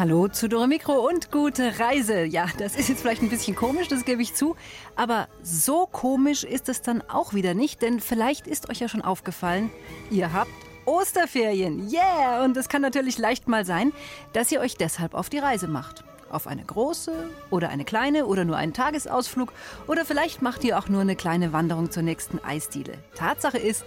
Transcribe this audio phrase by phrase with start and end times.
[0.00, 2.24] Hallo zu Dore Mikro und gute Reise.
[2.24, 4.56] Ja, das ist jetzt vielleicht ein bisschen komisch, das gebe ich zu.
[4.96, 9.02] Aber so komisch ist es dann auch wieder nicht, denn vielleicht ist euch ja schon
[9.02, 9.68] aufgefallen,
[10.10, 10.50] ihr habt
[10.86, 11.92] Osterferien.
[11.92, 12.42] Yeah!
[12.42, 13.92] Und es kann natürlich leicht mal sein,
[14.32, 16.02] dass ihr euch deshalb auf die Reise macht.
[16.30, 17.12] Auf eine große
[17.50, 19.52] oder eine kleine oder nur einen Tagesausflug
[19.86, 22.94] oder vielleicht macht ihr auch nur eine kleine Wanderung zur nächsten Eisdiele.
[23.16, 23.84] Tatsache ist,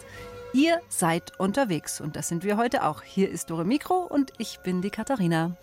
[0.54, 3.02] ihr seid unterwegs und das sind wir heute auch.
[3.02, 5.58] Hier ist Dore Mikro und ich bin die Katharina.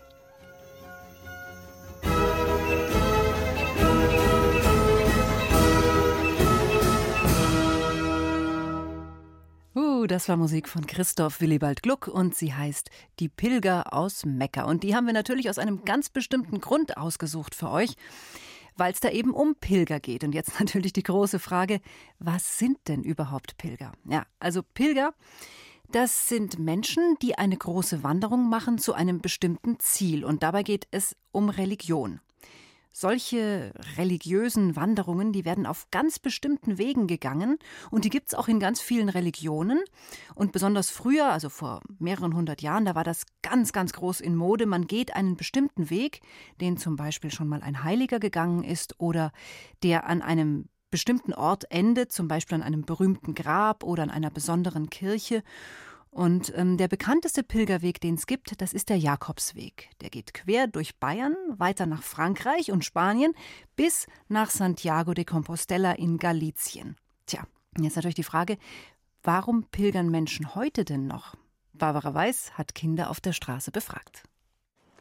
[10.06, 14.64] Das war Musik von Christoph Willibald Gluck und sie heißt Die Pilger aus Mekka.
[14.64, 17.94] Und die haben wir natürlich aus einem ganz bestimmten Grund ausgesucht für euch,
[18.76, 20.24] weil es da eben um Pilger geht.
[20.24, 21.80] Und jetzt natürlich die große Frage,
[22.18, 23.92] was sind denn überhaupt Pilger?
[24.08, 25.12] Ja, also Pilger,
[25.92, 30.24] das sind Menschen, die eine große Wanderung machen zu einem bestimmten Ziel.
[30.24, 32.20] Und dabei geht es um Religion.
[32.92, 37.58] Solche religiösen Wanderungen, die werden auf ganz bestimmten Wegen gegangen
[37.90, 39.80] und die gibt's auch in ganz vielen Religionen.
[40.34, 44.34] Und besonders früher, also vor mehreren hundert Jahren, da war das ganz, ganz groß in
[44.34, 44.66] Mode.
[44.66, 46.20] Man geht einen bestimmten Weg,
[46.60, 49.32] den zum Beispiel schon mal ein Heiliger gegangen ist oder
[49.82, 54.30] der an einem bestimmten Ort endet, zum Beispiel an einem berühmten Grab oder an einer
[54.30, 55.42] besonderen Kirche.
[56.10, 59.90] Und ähm, der bekannteste Pilgerweg, den es gibt, das ist der Jakobsweg.
[60.00, 63.32] Der geht quer durch Bayern, weiter nach Frankreich und Spanien
[63.76, 66.96] bis nach Santiago de Compostela in Galizien.
[67.26, 67.44] Tja,
[67.78, 68.58] jetzt natürlich die Frage,
[69.22, 71.36] warum pilgern Menschen heute denn noch?
[71.72, 74.24] Barbara Weiß hat Kinder auf der Straße befragt.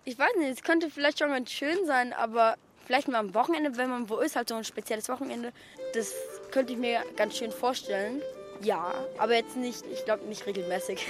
[0.06, 2.56] Ich weiß nicht, es könnte vielleicht schon ganz schön sein, aber
[2.86, 5.52] vielleicht mal am Wochenende, wenn man wo ist, halt so ein spezielles Wochenende,
[5.94, 6.14] das
[6.52, 8.22] könnte ich mir ganz schön vorstellen.
[8.62, 11.08] Ja, aber jetzt nicht, ich glaube nicht regelmäßig.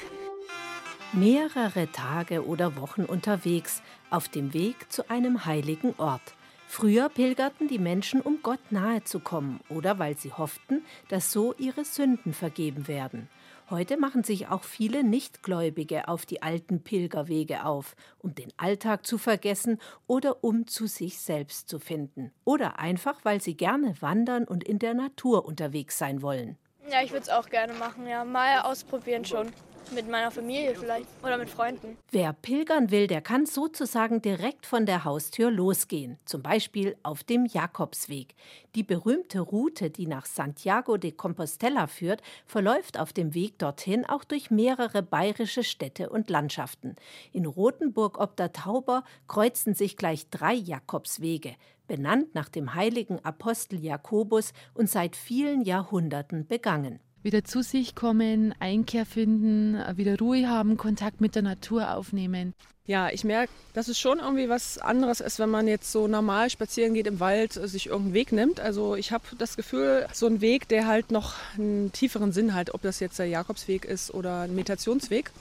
[1.13, 6.35] Mehrere Tage oder Wochen unterwegs auf dem Weg zu einem heiligen Ort.
[6.67, 11.55] Früher pilgerten die Menschen, um Gott nahe zu kommen oder weil sie hofften, dass so
[11.55, 13.27] ihre Sünden vergeben werden.
[13.71, 19.17] Heute machen sich auch viele Nichtgläubige auf die alten Pilgerwege auf, um den Alltag zu
[19.17, 22.31] vergessen oder um zu sich selbst zu finden.
[22.45, 26.57] Oder einfach, weil sie gerne wandern und in der Natur unterwegs sein wollen.
[26.91, 28.23] Ja, ich würde es auch gerne machen, ja.
[28.25, 29.51] Mal ausprobieren schon.
[29.91, 31.97] Mit meiner Familie vielleicht oder mit Freunden.
[32.11, 36.19] Wer pilgern will, der kann sozusagen direkt von der Haustür losgehen.
[36.25, 38.35] Zum Beispiel auf dem Jakobsweg.
[38.75, 44.23] Die berühmte Route, die nach Santiago de Compostela führt, verläuft auf dem Weg dorthin auch
[44.23, 46.95] durch mehrere bayerische Städte und Landschaften.
[47.31, 51.55] In Rothenburg ob der Tauber kreuzen sich gleich drei Jakobswege
[51.89, 57.01] benannt nach dem heiligen Apostel Jakobus und seit vielen Jahrhunderten begangen.
[57.21, 62.53] Wieder zu sich kommen, Einkehr finden, wieder Ruhe haben, Kontakt mit der Natur aufnehmen.
[62.85, 66.49] Ja, ich merke, dass es schon irgendwie was anderes ist, wenn man jetzt so normal
[66.49, 68.59] spazieren geht im Wald, sich irgendeinen Weg nimmt.
[68.59, 72.73] Also ich habe das Gefühl, so ein Weg, der halt noch einen tieferen Sinn hat,
[72.73, 75.31] ob das jetzt der Jakobsweg ist oder ein Meditationsweg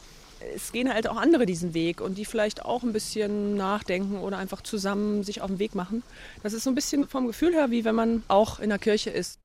[0.54, 4.38] es gehen halt auch andere diesen Weg und die vielleicht auch ein bisschen nachdenken oder
[4.38, 6.02] einfach zusammen sich auf den Weg machen.
[6.42, 9.10] Das ist so ein bisschen vom Gefühl her, wie wenn man auch in der Kirche
[9.10, 9.38] ist.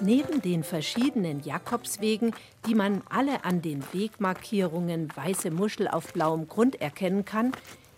[0.00, 2.34] Neben den verschiedenen Jakobswegen,
[2.66, 7.52] die man alle an den Wegmarkierungen weiße Muschel auf blauem Grund erkennen kann,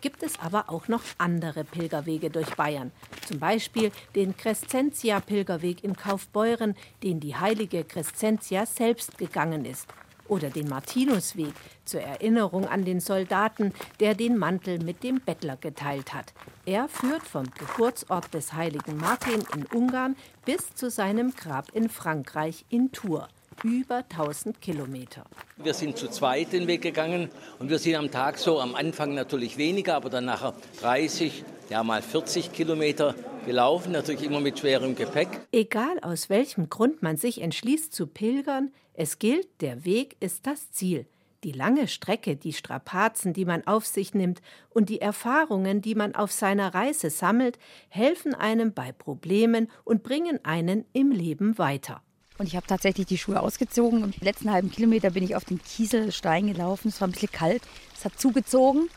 [0.07, 2.93] gibt es aber auch noch andere Pilgerwege durch Bayern.
[3.27, 9.89] Zum Beispiel den Crescentia-Pilgerweg in Kaufbeuren, den die heilige Crescentia selbst gegangen ist.
[10.29, 11.53] Oder den Martinusweg
[11.85, 16.33] zur Erinnerung an den Soldaten, der den Mantel mit dem Bettler geteilt hat.
[16.67, 20.15] Er führt vom Geburtsort des heiligen Martin in Ungarn
[20.45, 23.27] bis zu seinem Grab in Frankreich in Tours
[23.67, 25.25] über 1000 Kilometer.
[25.57, 29.15] Wir sind zu zweit den Weg gegangen und wir sind am Tag so am Anfang
[29.15, 34.95] natürlich weniger, aber dann nachher 30, ja mal 40 Kilometer gelaufen, natürlich immer mit schwerem
[34.95, 35.29] Gepäck.
[35.51, 40.71] Egal aus welchem Grund man sich entschließt zu pilgern, es gilt, der Weg ist das
[40.71, 41.07] Ziel.
[41.43, 44.41] Die lange Strecke, die Strapazen, die man auf sich nimmt
[44.71, 47.59] und die Erfahrungen, die man auf seiner Reise sammelt,
[47.89, 52.03] helfen einem bei Problemen und bringen einen im Leben weiter.
[52.39, 54.05] Und ich habe tatsächlich die Schuhe ausgezogen.
[54.05, 56.89] Im letzten halben Kilometer bin ich auf den Kieselstein gelaufen.
[56.89, 57.63] Es war ein bisschen kalt.
[57.97, 58.89] Es hat zugezogen.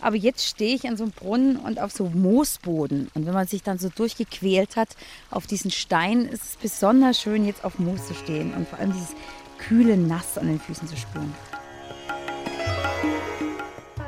[0.00, 3.10] Aber jetzt stehe ich an so einem Brunnen und auf so Moosboden.
[3.14, 4.90] Und wenn man sich dann so durchgequält hat
[5.30, 8.92] auf diesen Stein, ist es besonders schön, jetzt auf Moos zu stehen und vor allem
[8.92, 9.14] dieses
[9.58, 11.32] kühle Nass an den Füßen zu spüren.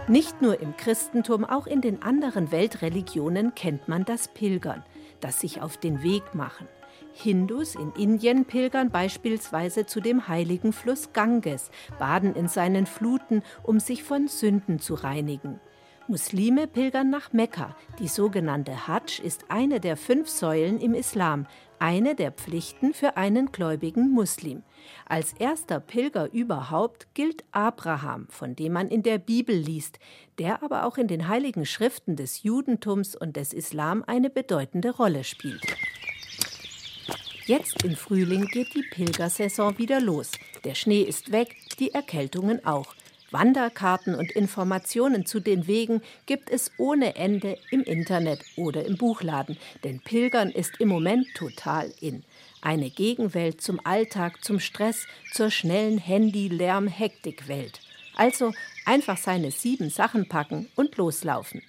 [0.08, 4.84] Nicht nur im Christentum, auch in den anderen Weltreligionen kennt man das Pilgern,
[5.20, 6.68] das sich auf den Weg machen.
[7.18, 13.80] Hindus in Indien pilgern beispielsweise zu dem heiligen Fluss Ganges, baden in seinen Fluten, um
[13.80, 15.58] sich von Sünden zu reinigen.
[16.08, 17.74] Muslime pilgern nach Mekka.
[17.98, 21.46] Die sogenannte Hajj ist eine der fünf Säulen im Islam,
[21.78, 24.62] eine der Pflichten für einen gläubigen Muslim.
[25.06, 29.98] Als erster Pilger überhaupt gilt Abraham, von dem man in der Bibel liest,
[30.38, 35.24] der aber auch in den heiligen Schriften des Judentums und des Islam eine bedeutende Rolle
[35.24, 35.64] spielt.
[37.46, 40.32] Jetzt im Frühling geht die Pilgersaison wieder los.
[40.64, 42.96] Der Schnee ist weg, die Erkältungen auch.
[43.30, 49.58] Wanderkarten und Informationen zu den Wegen gibt es ohne Ende im Internet oder im Buchladen,
[49.84, 52.24] denn Pilgern ist im Moment total in.
[52.62, 57.80] Eine Gegenwelt zum Alltag, zum Stress, zur schnellen Handy-Lärm-Hektik-Welt.
[58.16, 58.54] Also
[58.86, 61.62] einfach seine sieben Sachen packen und loslaufen.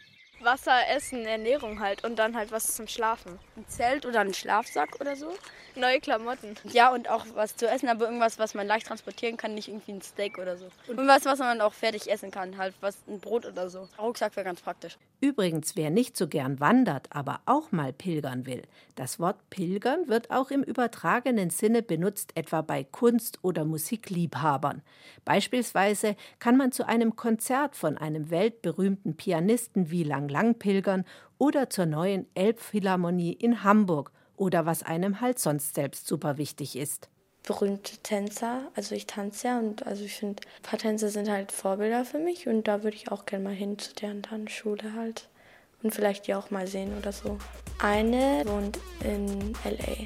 [0.48, 3.38] Wasser, Essen, Ernährung halt und dann halt was zum Schlafen.
[3.58, 5.34] Ein Zelt oder ein Schlafsack oder so.
[5.76, 6.56] Neue Klamotten.
[6.72, 9.92] Ja, und auch was zu essen, aber irgendwas, was man leicht transportieren kann, nicht irgendwie
[9.92, 10.70] ein Steak oder so.
[10.88, 13.90] Und was, was man auch fertig essen kann, halt was ein Brot oder so.
[14.00, 14.98] Rucksack wäre ganz praktisch.
[15.20, 18.64] Übrigens, wer nicht so gern wandert, aber auch mal pilgern will,
[18.96, 24.82] das Wort pilgern wird auch im übertragenen Sinne benutzt, etwa bei Kunst- oder Musikliebhabern.
[25.26, 31.04] Beispielsweise kann man zu einem Konzert von einem weltberühmten Pianisten wie Lang Lang pilgern
[31.40, 37.10] oder zur neuen Elbphilharmonie in Hamburg oder was einem halt sonst selbst super wichtig ist.
[37.42, 41.52] Berühmte Tänzer, also ich tanze ja und also ich finde, ein paar Tänzer sind halt
[41.52, 45.28] Vorbilder für mich und da würde ich auch gerne mal hin zu deren Tanzschule halt
[45.82, 47.40] und vielleicht die auch mal sehen oder so.
[47.82, 50.06] Eine wohnt in LA.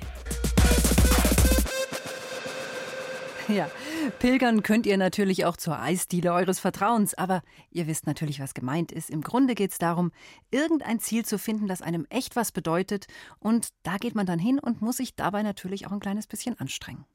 [3.51, 3.69] Ja,
[4.19, 8.93] pilgern könnt ihr natürlich auch zur Eisdiele eures Vertrauens, aber ihr wisst natürlich, was gemeint
[8.93, 9.09] ist.
[9.09, 10.11] Im Grunde geht es darum,
[10.51, 13.07] irgendein Ziel zu finden, das einem echt was bedeutet.
[13.39, 16.57] Und da geht man dann hin und muss sich dabei natürlich auch ein kleines bisschen
[16.59, 17.05] anstrengen.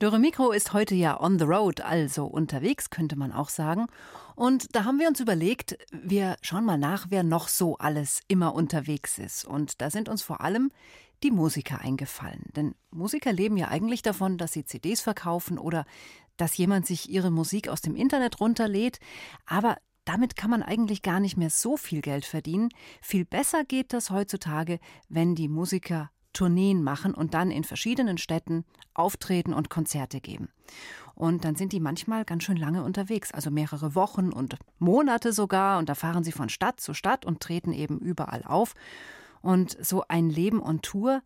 [0.00, 3.86] Dürre Mikro ist heute ja on the road, also unterwegs, könnte man auch sagen.
[4.34, 8.54] Und da haben wir uns überlegt, wir schauen mal nach, wer noch so alles immer
[8.54, 9.44] unterwegs ist.
[9.44, 10.70] Und da sind uns vor allem
[11.22, 12.44] die Musiker eingefallen.
[12.56, 15.84] Denn Musiker leben ja eigentlich davon, dass sie CDs verkaufen oder
[16.38, 19.00] dass jemand sich ihre Musik aus dem Internet runterlädt.
[19.44, 19.76] Aber
[20.06, 22.70] damit kann man eigentlich gar nicht mehr so viel Geld verdienen.
[23.02, 24.80] Viel besser geht das heutzutage,
[25.10, 30.48] wenn die Musiker Tourneen machen und dann in verschiedenen Städten auftreten und Konzerte geben.
[31.14, 35.78] Und dann sind die manchmal ganz schön lange unterwegs, also mehrere Wochen und Monate sogar.
[35.78, 38.74] Und da fahren sie von Stadt zu Stadt und treten eben überall auf.
[39.42, 41.22] Und so ein Leben on Tour,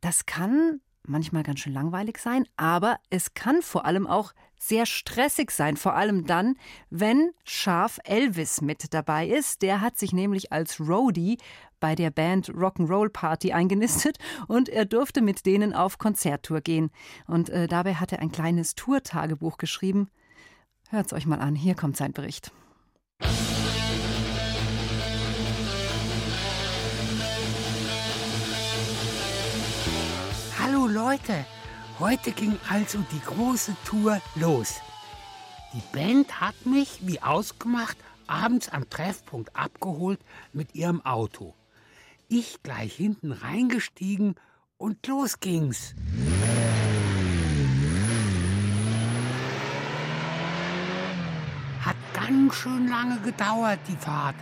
[0.00, 5.50] das kann manchmal ganz schön langweilig sein, aber es kann vor allem auch sehr stressig
[5.50, 6.56] sein, vor allem dann,
[6.90, 9.62] wenn Scharf Elvis mit dabei ist.
[9.62, 11.38] Der hat sich nämlich als Roadie
[11.80, 14.18] bei der Band Rock'n'Roll Party eingenistet
[14.48, 16.90] und er durfte mit denen auf Konzerttour gehen.
[17.26, 20.08] Und äh, dabei hat er ein kleines Tourtagebuch geschrieben.
[20.88, 22.52] Hört's euch mal an, hier kommt sein Bericht.
[30.86, 31.44] Leute,
[31.98, 34.80] heute ging also die große Tour los.
[35.72, 40.20] Die Band hat mich, wie ausgemacht, abends am Treffpunkt abgeholt
[40.52, 41.54] mit ihrem Auto.
[42.28, 44.36] Ich gleich hinten reingestiegen
[44.76, 45.94] und los ging's.
[51.80, 54.36] Hat ganz schön lange gedauert, die Fahrt.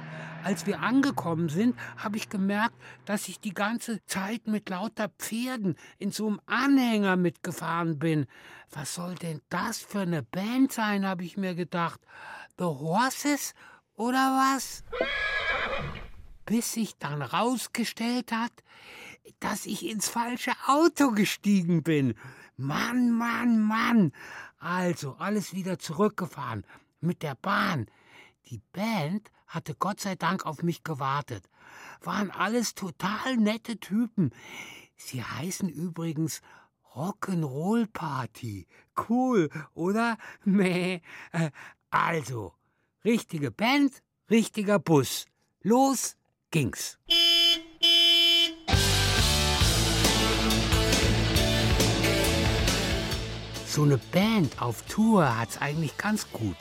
[0.45, 5.77] Als wir angekommen sind, habe ich gemerkt, dass ich die ganze Zeit mit lauter Pferden
[5.99, 8.27] in so einem Anhänger mitgefahren bin.
[8.71, 12.01] Was soll denn das für eine Band sein, habe ich mir gedacht.
[12.59, 13.55] The Horses
[13.95, 14.83] oder was?
[16.45, 18.53] Bis sich dann rausgestellt hat,
[19.39, 22.15] dass ich ins falsche Auto gestiegen bin.
[22.57, 24.13] Mann, Mann, Mann.
[24.59, 26.65] Also alles wieder zurückgefahren
[27.01, 27.87] mit der Bahn.
[28.47, 31.49] Die Band hatte Gott sei Dank auf mich gewartet.
[32.01, 34.33] waren alles total nette Typen.
[34.97, 36.41] Sie heißen übrigens
[36.95, 38.67] Rock'n'Roll Party.
[39.09, 40.19] Cool, oder?
[40.45, 41.01] Meh.
[41.33, 41.51] Äh,
[41.91, 42.55] also,
[43.05, 45.27] richtige Band, richtiger Bus.
[45.63, 46.17] Los
[46.51, 46.99] ging's.
[53.67, 56.57] So eine Band auf Tour hat's eigentlich ganz gut.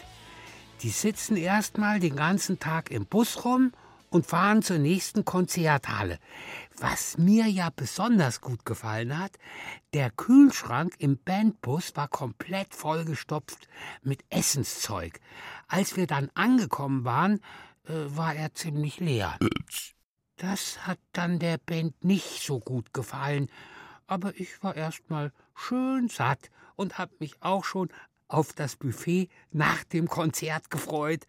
[0.81, 3.71] Die sitzen erstmal den ganzen Tag im Bus rum
[4.09, 6.17] und fahren zur nächsten Konzerthalle.
[6.77, 9.38] Was mir ja besonders gut gefallen hat,
[9.93, 13.67] der Kühlschrank im Bandbus war komplett vollgestopft
[14.01, 15.19] mit Essenszeug.
[15.67, 17.41] Als wir dann angekommen waren,
[17.85, 19.38] äh, war er ziemlich leer.
[20.38, 23.50] Das hat dann der Band nicht so gut gefallen,
[24.07, 27.89] aber ich war erstmal schön satt und hab mich auch schon
[28.33, 31.25] auf das Buffet nach dem Konzert gefreut.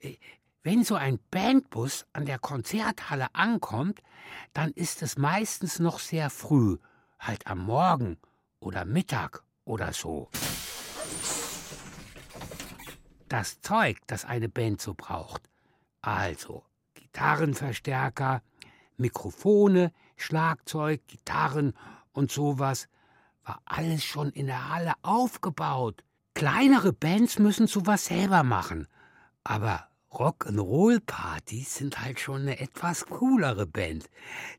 [0.00, 0.16] Äh,
[0.62, 4.00] wenn so ein Bandbus an der Konzerthalle ankommt,
[4.52, 6.78] dann ist es meistens noch sehr früh,
[7.18, 8.18] halt am Morgen
[8.60, 10.30] oder Mittag oder so.
[13.28, 15.48] Das Zeug, das eine Band so braucht,
[16.00, 18.42] also Gitarrenverstärker,
[18.96, 21.74] Mikrofone, Schlagzeug, Gitarren
[22.12, 22.88] und sowas,
[23.44, 26.04] war alles schon in der Halle aufgebaut.
[26.34, 28.88] Kleinere Bands müssen sowas selber machen,
[29.44, 34.08] aber Rock'n'Roll-Partys sind halt schon eine etwas coolere Band.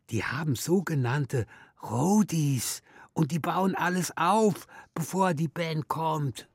[0.09, 1.45] Die haben sogenannte
[1.81, 2.81] Roadies
[3.13, 6.47] und die bauen alles auf, bevor die Band kommt.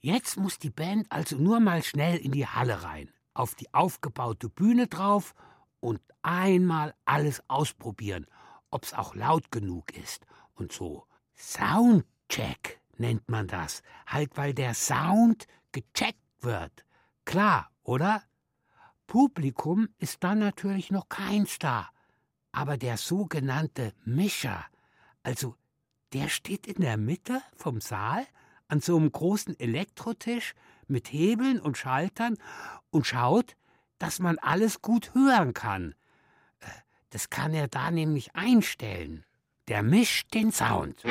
[0.00, 4.48] Jetzt muss die Band also nur mal schnell in die Halle rein, auf die aufgebaute
[4.48, 5.34] Bühne drauf
[5.80, 8.26] und einmal alles ausprobieren,
[8.74, 11.06] ob's auch laut genug ist und so.
[11.36, 13.82] Soundcheck nennt man das.
[14.06, 16.84] Halt, weil der Sound gecheckt wird.
[17.24, 18.22] Klar, oder?
[19.06, 21.90] Publikum ist dann natürlich noch kein Star.
[22.50, 24.64] Aber der sogenannte Mischer,
[25.22, 25.54] also
[26.12, 28.26] der steht in der Mitte vom Saal
[28.66, 30.54] an so einem großen Elektrotisch
[30.88, 32.38] mit Hebeln und Schaltern
[32.90, 33.56] und schaut,
[33.98, 35.94] dass man alles gut hören kann.
[37.14, 39.24] Das kann er da nämlich einstellen.
[39.68, 41.04] Der mischt den Sound.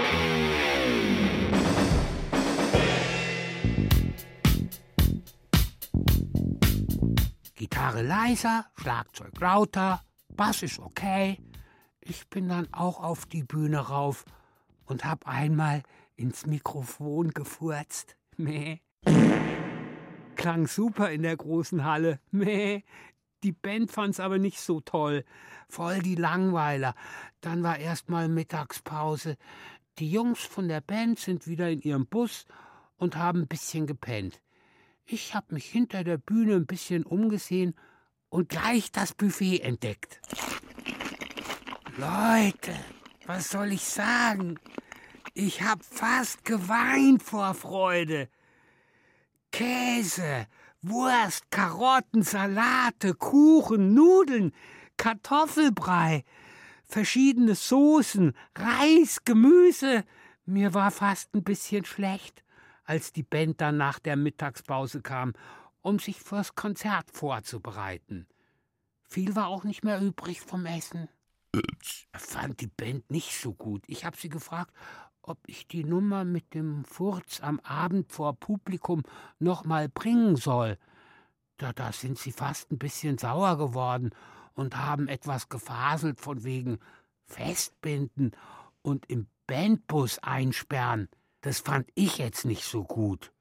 [7.55, 11.37] Gitarre leiser, Schlagzeug lauter, Bass ist okay.
[12.01, 14.25] Ich bin dann auch auf die Bühne rauf
[14.83, 15.83] und hab einmal
[16.17, 18.17] ins Mikrofon gefurzt.
[18.35, 18.79] Meh.
[20.35, 22.19] Klang super in der großen Halle.
[22.29, 22.81] Meh.
[23.43, 25.25] Die Band fand's aber nicht so toll.
[25.67, 26.95] Voll die Langweiler.
[27.41, 29.37] Dann war erst mal Mittagspause.
[29.99, 32.45] Die Jungs von der Band sind wieder in ihrem Bus
[32.97, 34.41] und haben ein bisschen gepennt.
[35.05, 37.75] Ich habe mich hinter der Bühne ein bisschen umgesehen
[38.29, 40.21] und gleich das Buffet entdeckt.
[41.97, 42.73] Leute,
[43.25, 44.57] was soll ich sagen?
[45.33, 48.29] Ich hab fast geweint vor Freude.
[49.51, 50.47] Käse,
[50.83, 54.53] Wurst, Karotten, Salate, Kuchen, Nudeln,
[54.97, 56.25] Kartoffelbrei,
[56.83, 60.03] verschiedene Soßen, Reis, Gemüse.
[60.45, 62.43] Mir war fast ein bisschen schlecht
[62.85, 65.33] als die Band dann nach der Mittagspause kam,
[65.81, 68.27] um sich fürs Konzert vorzubereiten.
[69.03, 71.07] Viel war auch nicht mehr übrig vom Essen.
[71.81, 73.83] Ich fand die Band nicht so gut.
[73.87, 74.73] Ich habe sie gefragt,
[75.23, 79.03] ob ich die Nummer mit dem Furz am Abend vor Publikum
[79.39, 80.77] noch mal bringen soll.
[81.57, 84.11] Da, da sind sie fast ein bisschen sauer geworden
[84.53, 86.77] und haben etwas gefaselt von wegen
[87.25, 88.31] Festbinden
[88.81, 91.09] und im Bandbus einsperren.
[91.41, 93.31] Das fand ich jetzt nicht so gut.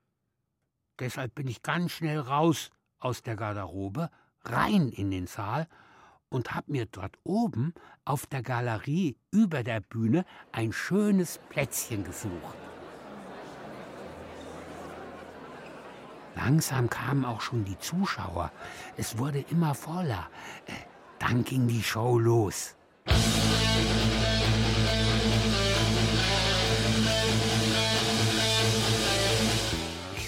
[0.99, 4.11] Deshalb bin ich ganz schnell raus aus der Garderobe,
[4.45, 5.69] rein in den Saal
[6.33, 7.75] und hab mir dort oben
[8.05, 12.57] auf der Galerie über der Bühne ein schönes Plätzchen gesucht.
[16.35, 18.51] Langsam kamen auch schon die Zuschauer.
[18.97, 20.29] Es wurde immer voller.
[20.67, 20.73] Äh,
[21.19, 22.75] dann ging die Show los.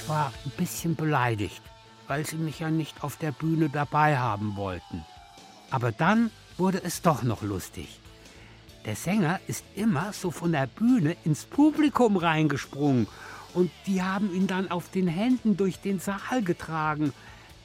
[0.08, 1.62] war ein bisschen beleidigt,
[2.06, 5.04] weil sie mich ja nicht auf der Bühne dabei haben wollten.
[5.71, 8.00] Aber dann wurde es doch noch lustig.
[8.85, 13.06] Der Sänger ist immer so von der Bühne ins Publikum reingesprungen
[13.54, 17.12] und die haben ihn dann auf den Händen durch den Saal getragen.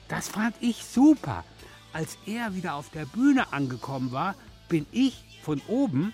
[0.08, 1.44] Das fand ich super.
[1.91, 4.36] Als er wieder auf der Bühne angekommen war,
[4.70, 6.13] bin ich von oben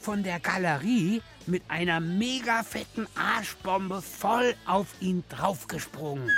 [0.00, 6.30] von der Galerie mit einer mega fetten Arschbombe voll auf ihn draufgesprungen.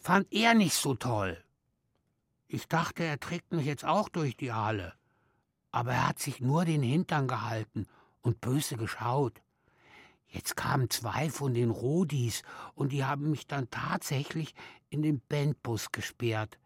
[0.00, 1.36] fand er nicht so toll.
[2.54, 4.92] Ich dachte, er trägt mich jetzt auch durch die Halle.
[5.70, 7.86] Aber er hat sich nur den Hintern gehalten
[8.20, 9.40] und böse geschaut.
[10.26, 12.42] Jetzt kamen zwei von den Rodis
[12.74, 14.54] und die haben mich dann tatsächlich
[14.90, 16.58] in den Bandbus gesperrt.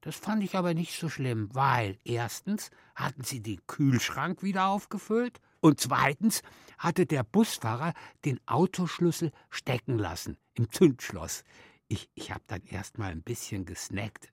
[0.00, 5.40] Das fand ich aber nicht so schlimm, weil erstens hatten sie den Kühlschrank wieder aufgefüllt
[5.58, 6.42] und zweitens
[6.78, 11.42] hatte der Busfahrer den Autoschlüssel stecken lassen im Zündschloss.
[11.88, 14.30] Ich, ich habe dann erst mal ein bisschen gesnackt.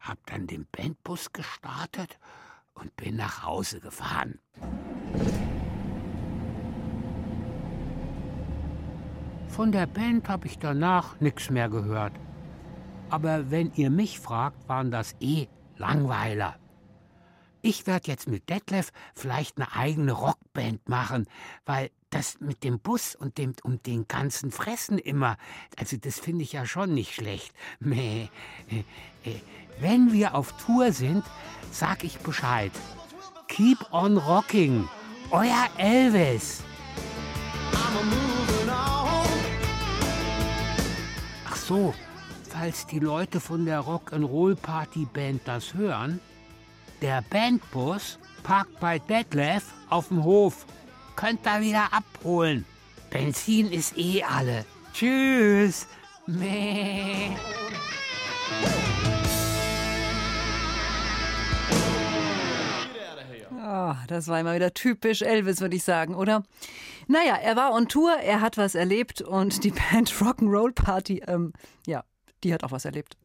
[0.00, 2.18] Hab dann den Bandbus gestartet
[2.74, 4.38] und bin nach Hause gefahren.
[9.48, 12.12] Von der Band habe ich danach nichts mehr gehört.
[13.08, 16.56] Aber wenn ihr mich fragt, waren das eh Langweiler.
[17.62, 21.26] Ich werde jetzt mit Detlef vielleicht eine eigene Rockband machen,
[21.64, 25.36] weil das mit dem Bus und dem um den ganzen Fressen immer,
[25.76, 27.52] also das finde ich ja schon nicht schlecht.
[27.84, 28.28] Äh, äh,
[29.80, 31.24] wenn wir auf Tour sind,
[31.70, 32.72] sag ich Bescheid.
[33.48, 34.88] Keep on rocking.
[35.30, 36.62] Euer Elvis.
[41.46, 41.94] Ach so,
[42.48, 46.20] falls die Leute von der Rock'n'Roll Party Band das hören,
[47.02, 50.64] der Bandbus parkt bei Detlef auf dem Hof.
[51.16, 52.66] Könnt ihr wieder abholen.
[53.10, 54.64] Benzin ist eh alle.
[54.92, 55.86] Tschüss.
[56.26, 57.30] Meh.
[63.68, 66.44] Oh, das war immer wieder typisch Elvis, würde ich sagen, oder?
[67.08, 71.52] Naja, er war on Tour, er hat was erlebt und die Band Rock'n'Roll Party, ähm,
[71.86, 72.04] ja,
[72.44, 73.16] die hat auch was erlebt.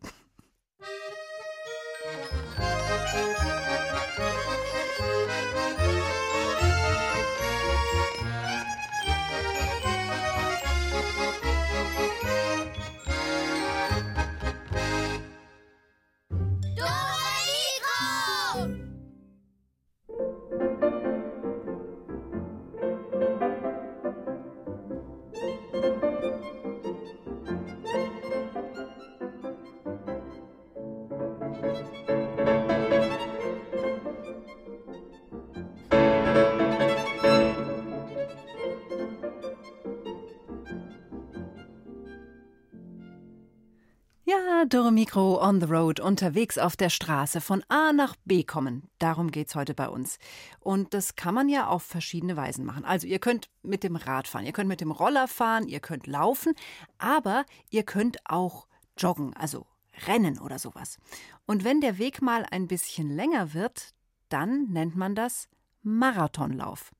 [44.71, 48.89] Dürre Mikro on the road, unterwegs auf der Straße von A nach B kommen.
[48.99, 50.17] Darum geht's heute bei uns.
[50.61, 52.85] Und das kann man ja auf verschiedene Weisen machen.
[52.85, 56.07] Also ihr könnt mit dem Rad fahren, ihr könnt mit dem Roller fahren, ihr könnt
[56.07, 56.53] laufen,
[56.99, 59.65] aber ihr könnt auch joggen, also
[60.07, 60.99] rennen oder sowas.
[61.45, 63.93] Und wenn der Weg mal ein bisschen länger wird,
[64.29, 65.49] dann nennt man das
[65.83, 66.91] Marathonlauf.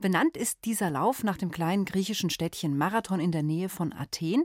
[0.00, 4.44] Benannt ist dieser Lauf nach dem kleinen griechischen Städtchen Marathon in der Nähe von Athen.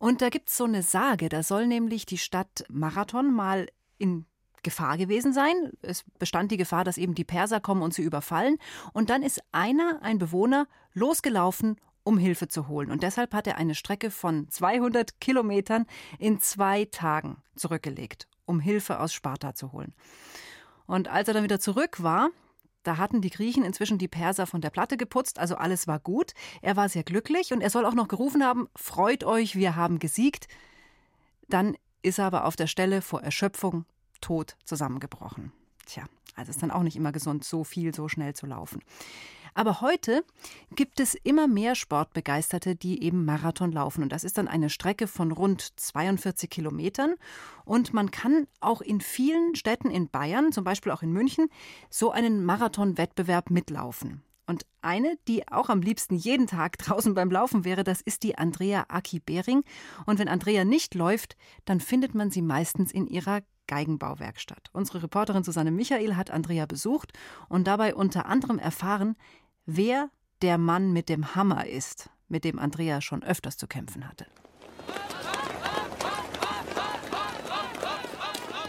[0.00, 4.24] Und da gibt es so eine Sage, da soll nämlich die Stadt Marathon mal in
[4.62, 5.72] Gefahr gewesen sein.
[5.82, 8.56] Es bestand die Gefahr, dass eben die Perser kommen und sie überfallen.
[8.94, 12.90] Und dann ist einer, ein Bewohner, losgelaufen, um Hilfe zu holen.
[12.90, 15.84] Und deshalb hat er eine Strecke von 200 Kilometern
[16.18, 19.92] in zwei Tagen zurückgelegt, um Hilfe aus Sparta zu holen.
[20.86, 22.30] Und als er dann wieder zurück war,
[22.82, 26.32] da hatten die Griechen inzwischen die Perser von der Platte geputzt, also alles war gut.
[26.62, 29.98] Er war sehr glücklich und er soll auch noch gerufen haben: Freut euch, wir haben
[29.98, 30.48] gesiegt.
[31.48, 33.84] Dann ist er aber auf der Stelle vor Erschöpfung
[34.20, 35.52] tot zusammengebrochen.
[35.86, 36.04] Tja,
[36.36, 38.82] also ist dann auch nicht immer gesund, so viel so schnell zu laufen.
[39.60, 40.24] Aber heute
[40.74, 44.02] gibt es immer mehr Sportbegeisterte, die eben Marathon laufen.
[44.02, 47.16] Und das ist dann eine Strecke von rund 42 Kilometern.
[47.66, 51.50] Und man kann auch in vielen Städten in Bayern, zum Beispiel auch in München,
[51.90, 54.22] so einen Marathon-Wettbewerb mitlaufen.
[54.46, 58.38] Und eine, die auch am liebsten jeden Tag draußen beim Laufen wäre, das ist die
[58.38, 59.62] Andrea Aki-Bering.
[60.06, 64.68] Und wenn Andrea nicht läuft, dann findet man sie meistens in ihrer Geigenbauwerkstatt.
[64.72, 67.12] Unsere Reporterin Susanne Michael hat Andrea besucht
[67.48, 69.14] und dabei unter anderem erfahren,
[69.76, 70.10] wer
[70.42, 74.26] der Mann mit dem Hammer ist, mit dem Andrea schon öfters zu kämpfen hatte.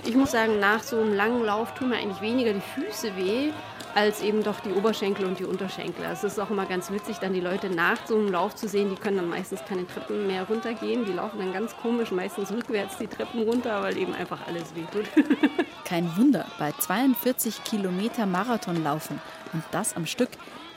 [0.04, 3.52] Ich muss sagen, nach so einem langen Lauf tun mir eigentlich weniger die Füße weh,
[3.94, 6.06] als eben doch die Oberschenkel und die Unterschenkel.
[6.06, 8.68] Also es ist auch immer ganz witzig, dann die Leute nach so einem Lauf zu
[8.68, 11.06] sehen, die können dann meistens keine Treppen mehr runtergehen.
[11.06, 15.06] Die laufen dann ganz komisch, meistens rückwärts die Treppen runter, weil eben einfach alles wehtut.
[15.86, 19.20] Kein Wunder, bei 42 Kilometer Marathon laufen
[19.54, 20.30] und das am Stück.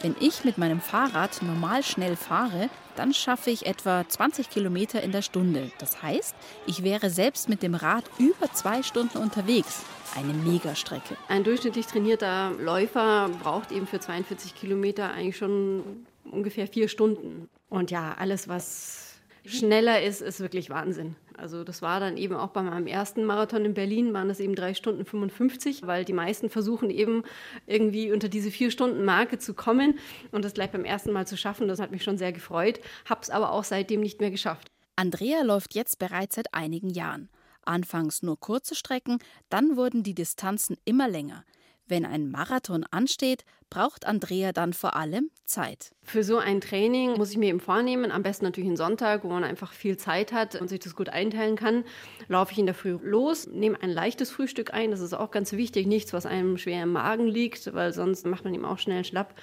[0.04, 5.12] Wenn ich mit meinem Fahrrad normal schnell fahre, dann schaffe ich etwa 20 Kilometer in
[5.12, 5.70] der Stunde.
[5.78, 6.34] Das heißt,
[6.66, 9.80] ich wäre selbst mit dem Rad über zwei Stunden unterwegs.
[10.14, 11.16] Eine Megastrecke.
[11.28, 17.48] Ein durchschnittlich trainierter Läufer braucht eben für 42 Kilometer eigentlich schon ungefähr vier Stunden.
[17.70, 19.03] Und ja, alles, was
[19.44, 21.16] schneller ist, ist wirklich Wahnsinn.
[21.36, 24.54] Also das war dann eben auch bei meinem ersten Marathon in Berlin, waren das eben
[24.54, 27.24] drei Stunden 55, weil die meisten versuchen eben
[27.66, 29.98] irgendwie unter diese vier Stunden Marke zu kommen
[30.30, 31.68] und das gleich beim ersten Mal zu schaffen.
[31.68, 34.68] Das hat mich schon sehr gefreut, habe es aber auch seitdem nicht mehr geschafft.
[34.96, 37.28] Andrea läuft jetzt bereits seit einigen Jahren.
[37.62, 41.44] Anfangs nur kurze Strecken, dann wurden die Distanzen immer länger.
[41.86, 45.90] Wenn ein Marathon ansteht, braucht Andrea dann vor allem Zeit.
[46.02, 49.28] Für so ein Training muss ich mir eben vornehmen, am besten natürlich einen Sonntag, wo
[49.28, 51.84] man einfach viel Zeit hat und sich das gut einteilen kann,
[52.28, 55.52] laufe ich in der Früh los, nehme ein leichtes Frühstück ein, das ist auch ganz
[55.52, 59.04] wichtig, nichts, was einem schwer im Magen liegt, weil sonst macht man eben auch schnell
[59.04, 59.34] schlapp.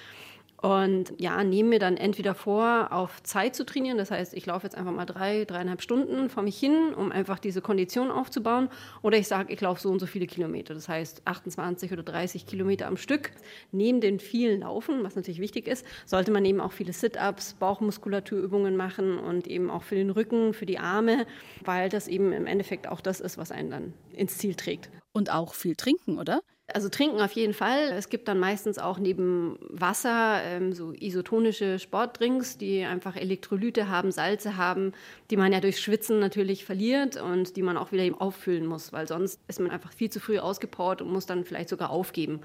[0.62, 3.98] Und ja, nehme mir dann entweder vor, auf Zeit zu trainieren.
[3.98, 7.40] Das heißt, ich laufe jetzt einfach mal drei, dreieinhalb Stunden vor mich hin, um einfach
[7.40, 8.68] diese Kondition aufzubauen.
[9.02, 10.72] Oder ich sage, ich laufe so und so viele Kilometer.
[10.72, 13.32] Das heißt, 28 oder 30 Kilometer am Stück.
[13.72, 18.76] Neben den vielen Laufen, was natürlich wichtig ist, sollte man eben auch viele Sit-Ups, Bauchmuskulaturübungen
[18.76, 21.26] machen und eben auch für den Rücken, für die Arme,
[21.64, 24.90] weil das eben im Endeffekt auch das ist, was einen dann ins Ziel trägt.
[25.12, 26.40] Und auch viel trinken, oder?
[26.74, 27.92] Also trinken auf jeden Fall.
[27.96, 34.12] Es gibt dann meistens auch neben Wasser ähm, so isotonische Sportdrinks, die einfach Elektrolyte haben,
[34.12, 34.92] Salze haben,
[35.30, 38.92] die man ja durch Schwitzen natürlich verliert und die man auch wieder eben auffüllen muss,
[38.92, 42.40] weil sonst ist man einfach viel zu früh ausgepowert und muss dann vielleicht sogar aufgeben.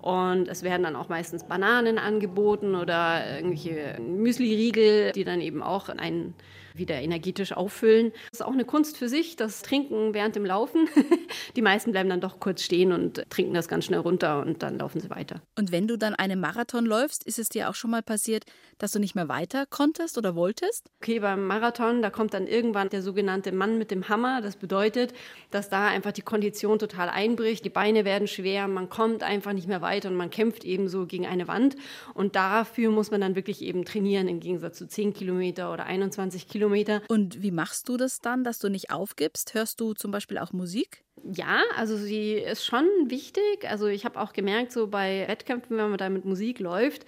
[0.00, 5.88] Und es werden dann auch meistens Bananen angeboten oder irgendwelche Müsli-Riegel, die dann eben auch
[5.88, 6.34] einen
[6.74, 8.12] wieder energetisch auffüllen.
[8.30, 10.88] Das ist auch eine Kunst für sich, das Trinken während dem Laufen.
[11.56, 14.78] Die meisten bleiben dann doch kurz stehen und trinken das ganz schnell runter und dann
[14.78, 15.42] laufen sie weiter.
[15.58, 18.44] Und wenn du dann einen Marathon läufst, ist es dir auch schon mal passiert,
[18.78, 20.90] dass du nicht mehr weiter konntest oder wolltest?
[21.02, 24.40] Okay, beim Marathon, da kommt dann irgendwann der sogenannte Mann mit dem Hammer.
[24.40, 25.12] Das bedeutet,
[25.50, 29.68] dass da einfach die Kondition total einbricht, die Beine werden schwer, man kommt einfach nicht
[29.68, 31.76] mehr weiter und man kämpft eben so gegen eine Wand.
[32.14, 36.46] Und dafür muss man dann wirklich eben trainieren, im Gegensatz zu 10 Kilometer oder 21
[36.48, 36.59] Kilometer.
[36.60, 37.00] Kilometer.
[37.08, 39.54] Und wie machst du das dann, dass du nicht aufgibst?
[39.54, 41.04] Hörst du zum Beispiel auch Musik?
[41.22, 43.68] Ja, also sie ist schon wichtig.
[43.68, 47.04] Also ich habe auch gemerkt, so bei Wettkämpfen, wenn man da mit Musik läuft,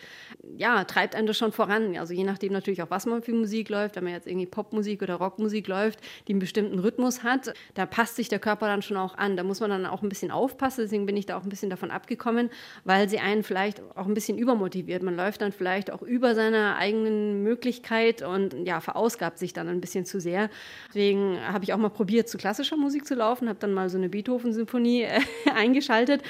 [0.57, 1.97] ja, treibt einen das schon voran.
[1.97, 3.97] Also je nachdem natürlich auch, was man für Musik läuft.
[3.97, 8.17] Wenn man jetzt irgendwie Popmusik oder Rockmusik läuft, die einen bestimmten Rhythmus hat, da passt
[8.17, 9.37] sich der Körper dann schon auch an.
[9.37, 10.83] Da muss man dann auch ein bisschen aufpassen.
[10.83, 12.51] Deswegen bin ich da auch ein bisschen davon abgekommen,
[12.85, 15.03] weil sie einen vielleicht auch ein bisschen übermotiviert.
[15.03, 19.81] Man läuft dann vielleicht auch über seiner eigenen Möglichkeit und ja, verausgabt sich dann ein
[19.81, 20.51] bisschen zu sehr.
[20.89, 23.99] Deswegen habe ich auch mal probiert, zu klassischer Musik zu laufen, habe dann mal so
[23.99, 25.21] eine Beethoven-Symphonie äh,
[25.55, 26.23] eingeschaltet.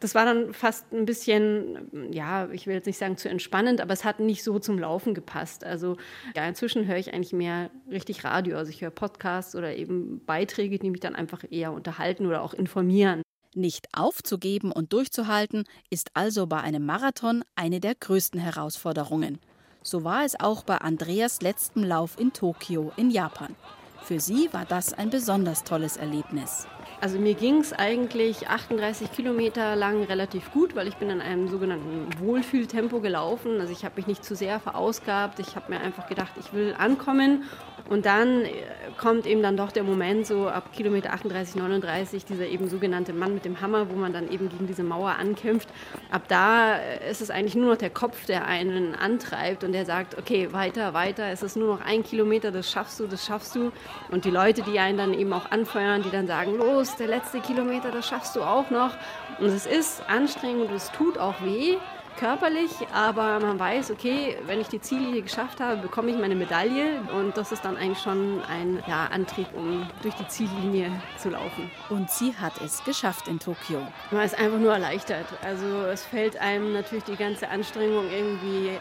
[0.00, 3.92] Das war dann fast ein bisschen, ja, ich will jetzt nicht sagen zu entspannend, aber
[3.92, 5.62] es hat nicht so zum Laufen gepasst.
[5.62, 5.98] Also
[6.34, 8.56] ja, inzwischen höre ich eigentlich mehr richtig Radio.
[8.56, 12.54] Also ich höre Podcasts oder eben Beiträge, die mich dann einfach eher unterhalten oder auch
[12.54, 13.22] informieren.
[13.54, 19.38] Nicht aufzugeben und durchzuhalten ist also bei einem Marathon eine der größten Herausforderungen.
[19.82, 23.56] So war es auch bei Andreas letztem Lauf in Tokio in Japan.
[24.02, 26.66] Für sie war das ein besonders tolles Erlebnis.
[27.02, 31.48] Also mir ging es eigentlich 38 Kilometer lang relativ gut, weil ich bin in einem
[31.48, 33.58] sogenannten Wohlfühltempo gelaufen.
[33.58, 35.38] Also ich habe mich nicht zu sehr verausgabt.
[35.38, 37.44] Ich habe mir einfach gedacht, ich will ankommen.
[37.88, 38.52] Und dann äh,
[38.98, 43.34] kommt eben dann doch der Moment, so ab Kilometer 38, 39, dieser eben sogenannte Mann
[43.34, 45.68] mit dem Hammer, wo man dann eben gegen diese Mauer ankämpft.
[46.10, 49.86] Ab da äh, ist es eigentlich nur noch der Kopf, der einen antreibt und der
[49.86, 53.56] sagt, okay, weiter, weiter, es ist nur noch ein Kilometer, das schaffst du, das schaffst
[53.56, 53.72] du.
[54.10, 57.40] Und die Leute, die einen dann eben auch anfeuern, die dann sagen, los, der letzte
[57.40, 58.94] Kilometer, das schaffst du auch noch.
[59.38, 61.76] Und es ist anstrengend und es tut auch weh,
[62.20, 67.00] körperlich, aber man weiß, okay, wenn ich die Ziellinie geschafft habe, bekomme ich meine Medaille
[67.16, 71.70] und das ist dann eigentlich schon ein ja, Antrieb, um durch die Ziellinie zu laufen.
[71.88, 73.80] Und sie hat es geschafft in Tokio.
[74.10, 75.26] Man ist einfach nur erleichtert.
[75.42, 78.78] Also es fällt einem natürlich die ganze Anstrengung irgendwie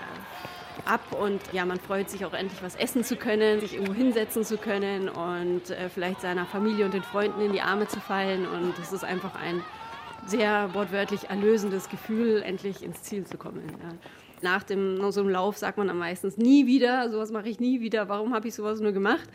[0.86, 4.44] ab und ja, man freut sich auch endlich was essen zu können, sich irgendwo hinsetzen
[4.44, 8.48] zu können und äh, vielleicht seiner Familie und den Freunden in die Arme zu fallen
[8.48, 9.64] und es ist einfach ein
[10.26, 13.64] sehr wortwörtlich erlösendes Gefühl, endlich ins Ziel zu kommen.
[13.82, 13.90] Ja.
[14.42, 17.82] Nach dem, so einem Lauf sagt man am meistens nie wieder, sowas mache ich nie
[17.82, 19.30] wieder, warum habe ich sowas nur gemacht?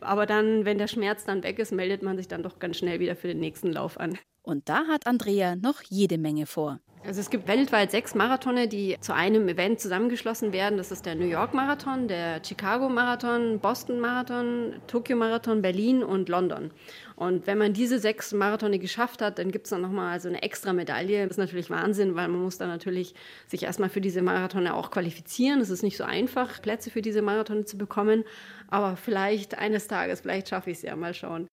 [0.00, 3.00] Aber dann, wenn der Schmerz dann weg ist, meldet man sich dann doch ganz schnell
[3.00, 4.18] wieder für den nächsten Lauf an.
[4.42, 6.80] Und da hat Andrea noch jede Menge vor.
[7.02, 10.76] Also es gibt weltweit sechs Marathone, die zu einem Event zusammengeschlossen werden.
[10.76, 16.28] Das ist der New York Marathon, der Chicago Marathon, Boston Marathon, Tokyo Marathon, Berlin und
[16.28, 16.70] London.
[17.16, 20.42] Und wenn man diese sechs Marathone geschafft hat, dann gibt es dann nochmal so eine
[20.42, 21.22] extra Medaille.
[21.22, 23.14] Das ist natürlich Wahnsinn, weil man muss dann natürlich
[23.46, 25.60] sich erstmal für diese Marathone auch qualifizieren.
[25.62, 28.24] Es ist nicht so einfach, Plätze für diese Marathone zu bekommen.
[28.68, 31.48] Aber vielleicht eines Tages, vielleicht schaffe ich es ja, mal schauen.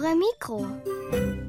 [0.00, 1.39] Dore Mikro.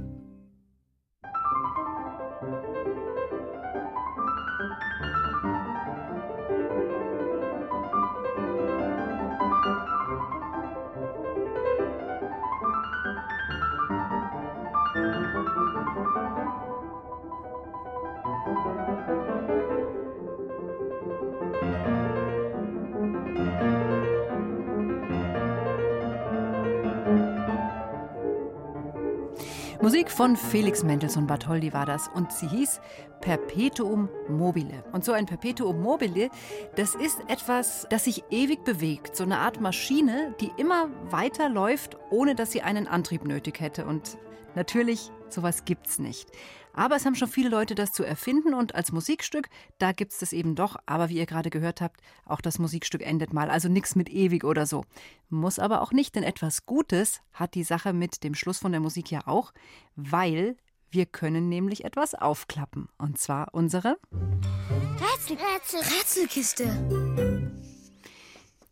[29.81, 32.79] Musik von Felix Mendelssohn Bartholdy war das und sie hieß
[33.19, 34.83] Perpetuum mobile.
[34.91, 36.29] Und so ein Perpetuum mobile,
[36.75, 41.97] das ist etwas, das sich ewig bewegt, so eine Art Maschine, die immer weiter läuft,
[42.11, 43.87] ohne dass sie einen Antrieb nötig hätte.
[43.87, 44.19] Und
[44.53, 46.29] natürlich, sowas gibt's nicht.
[46.73, 50.19] Aber es haben schon viele Leute das zu erfinden und als Musikstück, da gibt es
[50.19, 50.77] das eben doch.
[50.85, 53.49] Aber wie ihr gerade gehört habt, auch das Musikstück endet mal.
[53.49, 54.85] Also nichts mit ewig oder so.
[55.29, 58.81] Muss aber auch nicht, denn etwas Gutes hat die Sache mit dem Schluss von der
[58.81, 59.51] Musik ja auch,
[59.95, 60.55] weil
[60.89, 62.87] wir können nämlich etwas aufklappen.
[62.97, 67.51] Und zwar unsere Rätsel, Rätsel, Rätselkiste.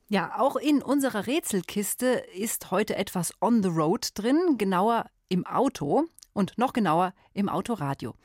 [0.08, 6.08] Ja, auch in unserer Rätselkiste ist heute etwas on the road drin, genauer im Auto
[6.40, 8.16] und noch genauer im Autoradio.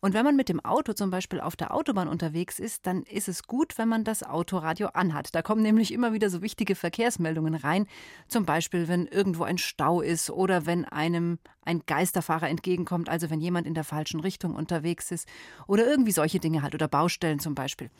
[0.00, 3.28] Und wenn man mit dem Auto zum Beispiel auf der Autobahn unterwegs ist, dann ist
[3.28, 5.34] es gut, wenn man das Autoradio anhat.
[5.34, 7.88] Da kommen nämlich immer wieder so wichtige Verkehrsmeldungen rein.
[8.28, 13.40] Zum Beispiel, wenn irgendwo ein Stau ist oder wenn einem ein Geisterfahrer entgegenkommt, also wenn
[13.40, 15.28] jemand in der falschen Richtung unterwegs ist
[15.66, 17.90] oder irgendwie solche Dinge halt oder Baustellen zum Beispiel.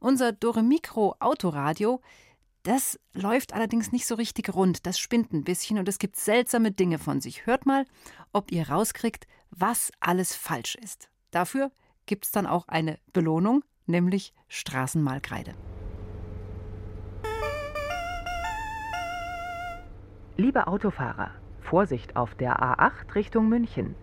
[0.00, 2.00] Unser Dore Mikro Autoradio
[2.62, 6.72] das läuft allerdings nicht so richtig rund, das spinnt ein bisschen und es gibt seltsame
[6.72, 7.46] Dinge von sich.
[7.46, 7.86] Hört mal,
[8.32, 11.10] ob ihr rauskriegt, was alles falsch ist.
[11.30, 11.70] Dafür
[12.06, 15.54] gibt es dann auch eine Belohnung, nämlich Straßenmalkreide.
[20.36, 23.94] Liebe Autofahrer, Vorsicht auf der A8 Richtung München.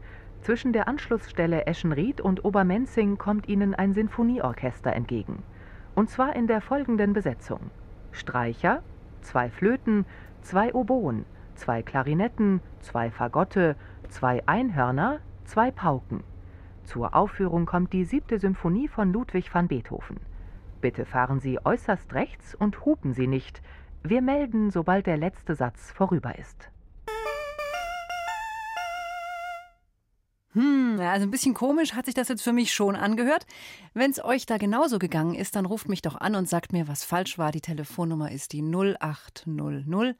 [0.41, 5.43] Zwischen der Anschlussstelle Eschenried und Obermenzing kommt Ihnen ein Sinfonieorchester entgegen.
[5.95, 7.71] Und zwar in der folgenden Besetzung.
[8.17, 8.83] Streicher,
[9.21, 10.05] zwei Flöten,
[10.41, 11.25] zwei Oboen,
[11.55, 13.75] zwei Klarinetten, zwei Fagotte,
[14.09, 16.23] zwei Einhörner, zwei Pauken.
[16.83, 20.17] Zur Aufführung kommt die siebte Symphonie von Ludwig van Beethoven.
[20.81, 23.61] Bitte fahren Sie äußerst rechts und hupen Sie nicht.
[24.03, 26.71] Wir melden, sobald der letzte Satz vorüber ist.
[30.57, 33.45] Hm, also ein bisschen komisch hat sich das jetzt für mich schon angehört.
[33.93, 36.87] Wenn es euch da genauso gegangen ist, dann ruft mich doch an und sagt mir,
[36.87, 37.51] was falsch war.
[37.51, 40.15] Die Telefonnummer ist die 0800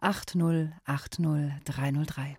[0.00, 2.36] 8080 303.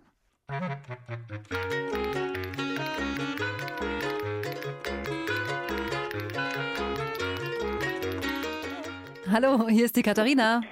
[9.30, 10.62] Hallo, hier ist die Katharina.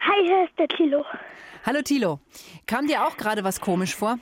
[0.00, 1.04] Hi, hier ist der Tilo.
[1.66, 2.20] Hallo Tilo.
[2.66, 4.16] Kam dir auch gerade was komisch vor?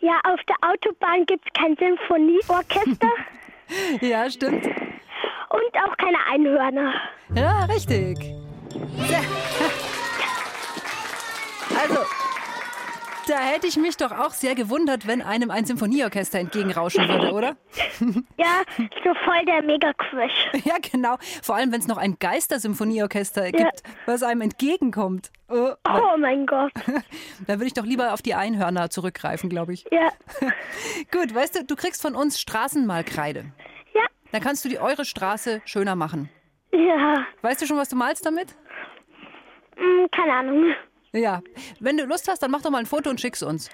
[0.00, 3.10] Ja, auf der Autobahn gibt es kein Sinfonieorchester.
[4.00, 4.64] ja, stimmt.
[4.64, 6.94] Und auch keine Einhörner.
[7.34, 8.18] Ja, richtig.
[11.78, 12.00] Also,
[13.30, 17.56] da hätte ich mich doch auch sehr gewundert, wenn einem ein Symphonieorchester entgegenrauschen würde, oder?
[18.36, 18.62] Ja,
[19.04, 20.50] so voll der Mega-Crash.
[20.64, 21.16] Ja, genau.
[21.42, 25.30] Vor allem, wenn es noch ein Geistersymphonieorchester gibt, was einem entgegenkommt.
[25.48, 26.72] Oh, Oh mein Gott.
[27.46, 29.84] Da würde ich doch lieber auf die Einhörner zurückgreifen, glaube ich.
[29.90, 30.10] Ja.
[31.12, 33.44] Gut, weißt du, du kriegst von uns Straßenmalkreide.
[33.94, 34.02] Ja.
[34.32, 36.28] Dann kannst du die eure Straße schöner machen.
[36.72, 37.26] Ja.
[37.42, 38.54] Weißt du schon, was du malst damit?
[39.76, 40.74] Hm, keine Ahnung.
[41.12, 41.42] Ja.
[41.80, 43.68] Wenn du Lust hast, dann mach doch mal ein Foto und schick's uns.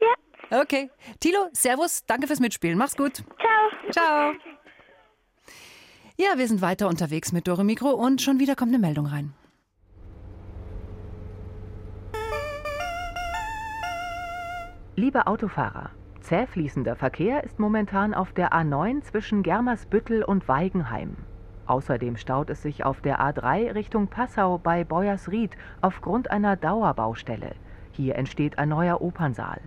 [0.00, 0.60] Ja.
[0.60, 0.90] Okay.
[1.20, 2.78] Tilo, Servus, danke fürs Mitspielen.
[2.78, 3.24] Mach's gut.
[3.40, 3.92] Ciao.
[3.92, 4.32] Ciao.
[6.16, 9.34] Ja, wir sind weiter unterwegs mit Dore Mikro und schon wieder kommt eine Meldung rein.
[14.96, 21.16] Liebe Autofahrer, zäh fließender Verkehr ist momentan auf der A9 zwischen Germersbüttel und Weigenheim.
[21.66, 27.54] Außerdem staut es sich auf der A3 Richtung Passau bei Beuersried aufgrund einer Dauerbaustelle.
[27.92, 29.60] Hier entsteht ein neuer Opernsaal.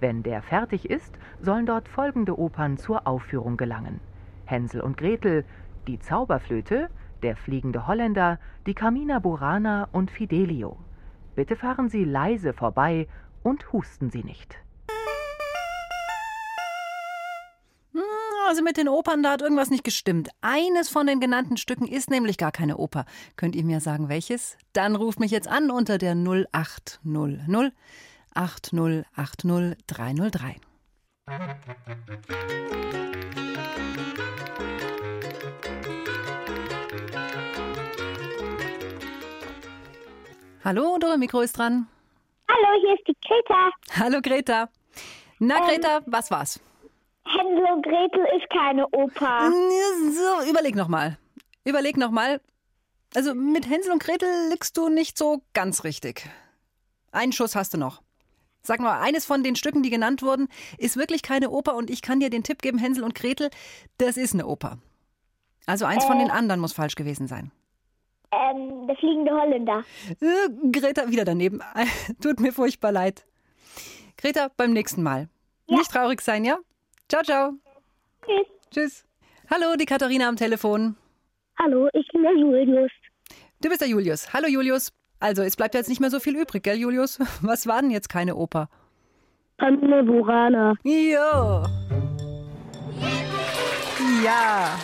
[0.00, 4.00] Wenn der fertig ist, sollen dort folgende Opern zur Aufführung gelangen.
[4.44, 5.44] Hänsel und Gretel,
[5.86, 6.88] Die Zauberflöte,
[7.22, 10.76] Der fliegende Holländer, Die Carmina Burana und Fidelio.
[11.34, 13.08] Bitte fahren Sie leise vorbei
[13.42, 14.65] und husten Sie nicht.
[18.48, 20.28] Also mit den Opern, da hat irgendwas nicht gestimmt.
[20.40, 23.04] Eines von den genannten Stücken ist nämlich gar keine Oper.
[23.34, 24.56] Könnt ihr mir sagen, welches?
[24.72, 27.72] Dann ruft mich jetzt an unter der 0800
[28.34, 30.60] 8080 303.
[40.64, 41.88] Hallo, Dore Mikro ist dran.
[42.48, 43.70] Hallo, hier ist die Greta.
[43.98, 44.68] Hallo Greta.
[45.40, 46.60] Na Greta, was war's?
[47.26, 49.50] Hänsel und Gretel ist keine Oper.
[50.12, 51.18] So, überleg noch mal.
[51.64, 52.40] Überleg noch mal.
[53.14, 56.28] Also mit Hänsel und Gretel liegst du nicht so ganz richtig.
[57.12, 58.02] Einen Schuss hast du noch.
[58.62, 62.02] Sag mal, eines von den Stücken, die genannt wurden, ist wirklich keine Oper und ich
[62.02, 63.50] kann dir den Tipp geben, Hänsel und Gretel,
[63.98, 64.78] das ist eine Oper.
[65.66, 66.24] Also eins von Äh.
[66.24, 67.52] den anderen muss falsch gewesen sein.
[68.32, 69.84] Ähm, der fliegende Holländer.
[70.20, 71.60] Äh, Greta, wieder daneben.
[72.22, 73.24] Tut mir furchtbar leid.
[74.16, 75.28] Greta, beim nächsten Mal.
[75.68, 76.58] Nicht traurig sein, ja?
[77.08, 77.52] Ciao, ciao.
[78.24, 78.46] Tschüss.
[78.70, 79.04] Tschüss.
[79.50, 80.96] Hallo, die Katharina am Telefon.
[81.58, 82.90] Hallo, ich bin der Julius.
[83.60, 84.32] Du bist der Julius.
[84.32, 84.92] Hallo, Julius.
[85.20, 87.18] Also, es bleibt jetzt nicht mehr so viel übrig, gell, Julius?
[87.42, 88.68] Was war denn jetzt keine Oper?
[89.58, 90.74] Tante Burana.
[90.82, 91.64] Ja.
[94.24, 94.78] Ja.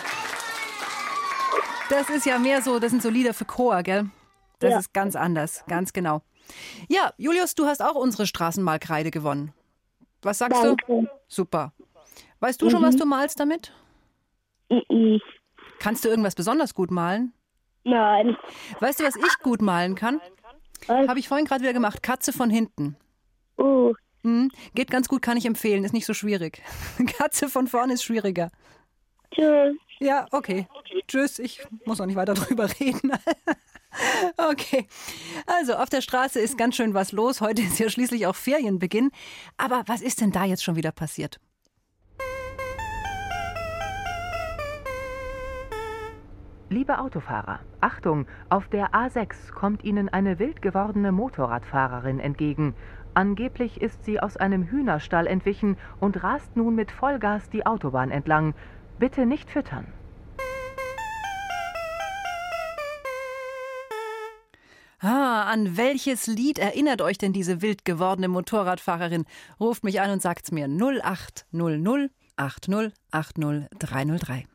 [1.89, 4.05] Das ist ja mehr so, das sind so Lieder für Chor, gell?
[4.59, 4.79] Das Ja.
[4.79, 6.21] ist ganz anders, ganz genau.
[6.87, 9.53] Ja, Julius, du hast auch unsere Straßenmalkreide gewonnen.
[10.23, 10.75] Was sagst du?
[10.75, 11.09] Danke.
[11.27, 11.73] Super.
[12.43, 12.85] Weißt du schon, Mhm.
[12.87, 13.71] was du malst damit?
[14.69, 15.21] Mhm.
[15.79, 17.31] Kannst du irgendwas besonders gut malen?
[17.85, 18.35] Nein.
[18.81, 20.19] Weißt du, was ich gut malen kann?
[20.89, 22.03] Habe ich vorhin gerade wieder gemacht.
[22.03, 22.97] Katze von hinten.
[23.57, 23.93] Oh.
[24.23, 24.51] Mhm.
[24.75, 25.85] Geht ganz gut, kann ich empfehlen.
[25.85, 26.61] Ist nicht so schwierig.
[27.17, 28.51] Katze von vorne ist schwieriger.
[29.33, 29.77] Tschüss.
[30.01, 30.67] Ja, okay.
[31.07, 31.39] Tschüss.
[31.39, 33.09] Ich muss auch nicht weiter drüber reden.
[34.37, 34.87] Okay.
[35.45, 37.41] Also, auf der Straße ist ganz schön was los.
[37.41, 39.11] Heute ist ja schließlich auch Ferienbeginn.
[39.57, 41.39] Aber was ist denn da jetzt schon wieder passiert?
[46.73, 52.73] Liebe Autofahrer, Achtung, auf der A6 kommt Ihnen eine wild gewordene Motorradfahrerin entgegen.
[53.13, 58.55] Angeblich ist sie aus einem Hühnerstall entwichen und rast nun mit Vollgas die Autobahn entlang.
[58.97, 59.85] Bitte nicht füttern.
[64.99, 69.25] Ah, an welches Lied erinnert euch denn diese wild gewordene Motorradfahrerin?
[69.59, 74.47] Ruft mich an und sagt's mir 0800 80 80 303.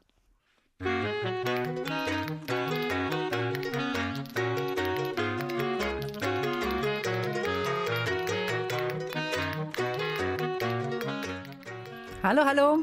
[12.29, 12.79] Hallo, hallo.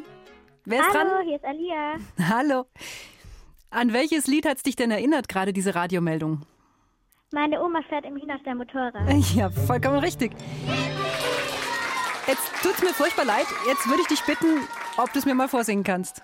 [0.65, 1.23] Wer ist Hallo, dran?
[1.23, 1.97] hier ist Alia.
[2.35, 2.65] Hallo.
[3.69, 6.41] An welches Lied hat's dich denn erinnert, gerade diese Radiomeldung?
[7.31, 9.07] Meine Oma fährt im Hühnerstall Motorrad.
[9.35, 10.31] Ja, vollkommen richtig.
[12.25, 13.45] Jetzt tut's mir furchtbar leid.
[13.67, 16.23] Jetzt würde ich dich bitten, ob du es mir mal vorsingen kannst.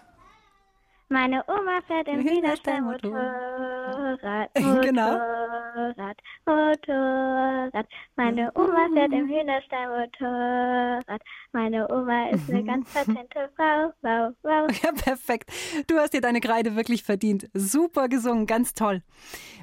[1.09, 4.49] Meine Oma fährt im Hühnerstall Hühnerstall Motorrad.
[4.85, 5.11] Genau.
[5.13, 7.87] Motorrad, Motorrad.
[8.15, 11.21] Meine Oma fährt im Hühnerstall Motorrad.
[11.53, 13.93] Meine Oma ist eine ganz patente Frau.
[14.01, 14.83] Wow, wow.
[14.83, 15.51] Ja, perfekt.
[15.87, 17.49] Du hast dir deine Kreide wirklich verdient.
[17.53, 19.01] Super gesungen, ganz toll.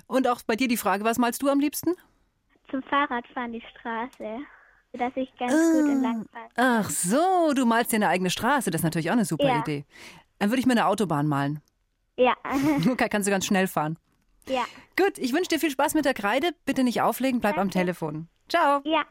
[0.07, 1.95] Und auch bei dir die Frage, was malst du am liebsten?
[2.71, 4.39] Zum Fahrradfahren die Straße.
[4.95, 8.71] Dass ich ganz gut entlang fahren Ach so, du malst dir eine eigene Straße.
[8.71, 9.61] Das ist natürlich auch eine super Ja.
[9.61, 9.85] Idee.
[10.39, 11.61] Dann würde ich mir eine Autobahn malen.
[12.17, 12.35] Ja.
[12.91, 13.99] Okay, kannst du ganz schnell fahren.
[14.49, 14.65] Ja.
[14.97, 16.51] Gut, ich wünsche dir viel Spaß mit der Kreide.
[16.65, 18.29] Bitte nicht auflegen, bleib am Telefon.
[18.49, 18.81] Ciao.
[18.85, 19.05] Ja.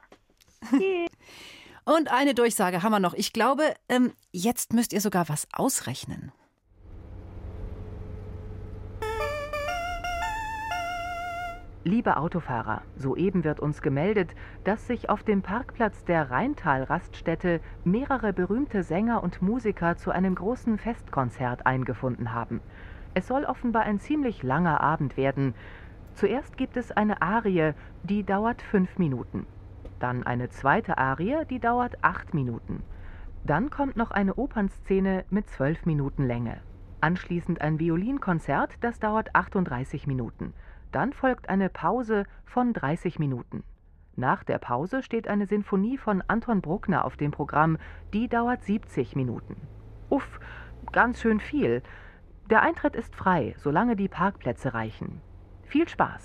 [0.70, 1.10] Tschüss.
[1.86, 3.14] Und eine Durchsage haben wir noch.
[3.14, 6.34] Ich glaube, ähm, jetzt müsst ihr sogar was ausrechnen.
[11.86, 14.32] Liebe Autofahrer, soeben wird uns gemeldet,
[14.66, 20.78] dass sich auf dem Parkplatz der Rheintal-Raststätte mehrere berühmte Sänger und Musiker zu einem großen
[20.78, 22.60] Festkonzert eingefunden haben.
[23.18, 25.56] Es soll offenbar ein ziemlich langer Abend werden.
[26.14, 29.48] Zuerst gibt es eine Arie, die dauert fünf Minuten.
[29.98, 32.84] Dann eine zweite Arie, die dauert acht Minuten.
[33.44, 36.62] Dann kommt noch eine Opernszene mit zwölf Minuten Länge.
[37.02, 40.54] Anschließend ein Violinkonzert, das dauert 38 Minuten.
[40.92, 43.64] Dann folgt eine Pause von 30 Minuten.
[44.16, 47.80] Nach der Pause steht eine Sinfonie von Anton Bruckner auf dem Programm,
[48.14, 49.56] die dauert 70 Minuten.
[50.08, 50.40] Uff,
[50.92, 51.82] ganz schön viel.
[52.50, 55.22] Der Eintritt ist frei, solange die Parkplätze reichen.
[55.66, 56.24] Viel Spaß!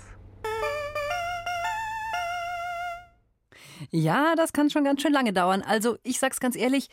[3.89, 5.61] Ja, das kann schon ganz schön lange dauern.
[5.61, 6.87] Also, ich sag's ganz ehrlich,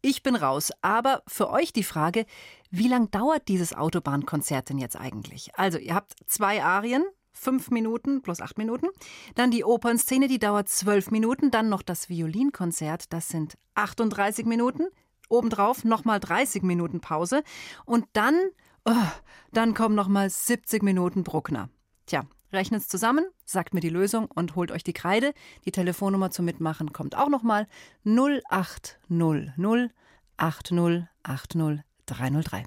[0.00, 0.72] ich bin raus.
[0.82, 2.26] Aber für euch die Frage,
[2.70, 5.52] wie lang dauert dieses Autobahnkonzert denn jetzt eigentlich?
[5.54, 8.88] Also, ihr habt zwei Arien, fünf Minuten plus acht Minuten.
[9.36, 11.52] Dann die Opernszene, die dauert zwölf Minuten.
[11.52, 14.88] Dann noch das Violinkonzert, das sind 38 Minuten.
[15.28, 17.44] Obendrauf nochmal 30 Minuten Pause.
[17.84, 18.34] Und dann,
[18.84, 19.08] oh,
[19.52, 21.68] dann kommen nochmal 70 Minuten Bruckner.
[22.06, 25.32] Tja, rechnet es zusammen, sagt mir die Lösung und holt euch die Kreide.
[25.64, 27.66] Die Telefonnummer zum Mitmachen kommt auch nochmal
[28.04, 29.92] 0800
[30.36, 32.64] 80 80 303.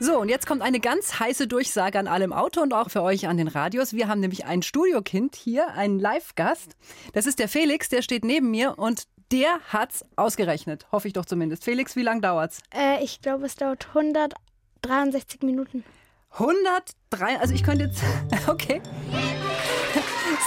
[0.00, 3.02] So, und jetzt kommt eine ganz heiße Durchsage an alle im Auto und auch für
[3.02, 3.94] euch an den Radios.
[3.94, 6.76] Wir haben nämlich ein Studiokind hier, einen Live-Gast.
[7.14, 10.86] Das ist der Felix, der steht neben mir und der hat's ausgerechnet.
[10.92, 11.64] Hoffe ich doch zumindest.
[11.64, 12.60] Felix, wie lang dauert's?
[12.72, 15.82] Äh, ich glaube, es dauert 163 Minuten.
[16.30, 18.02] 103, also ich könnte jetzt,
[18.46, 18.80] okay.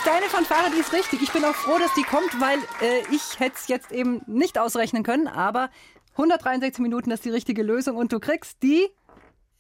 [0.06, 1.22] Deine Fanfare, die ist richtig.
[1.22, 4.58] Ich bin auch froh, dass die kommt, weil äh, ich hätte es jetzt eben nicht
[4.58, 5.70] ausrechnen können, aber
[6.14, 8.88] 163 Minuten ist die richtige Lösung und du kriegst die...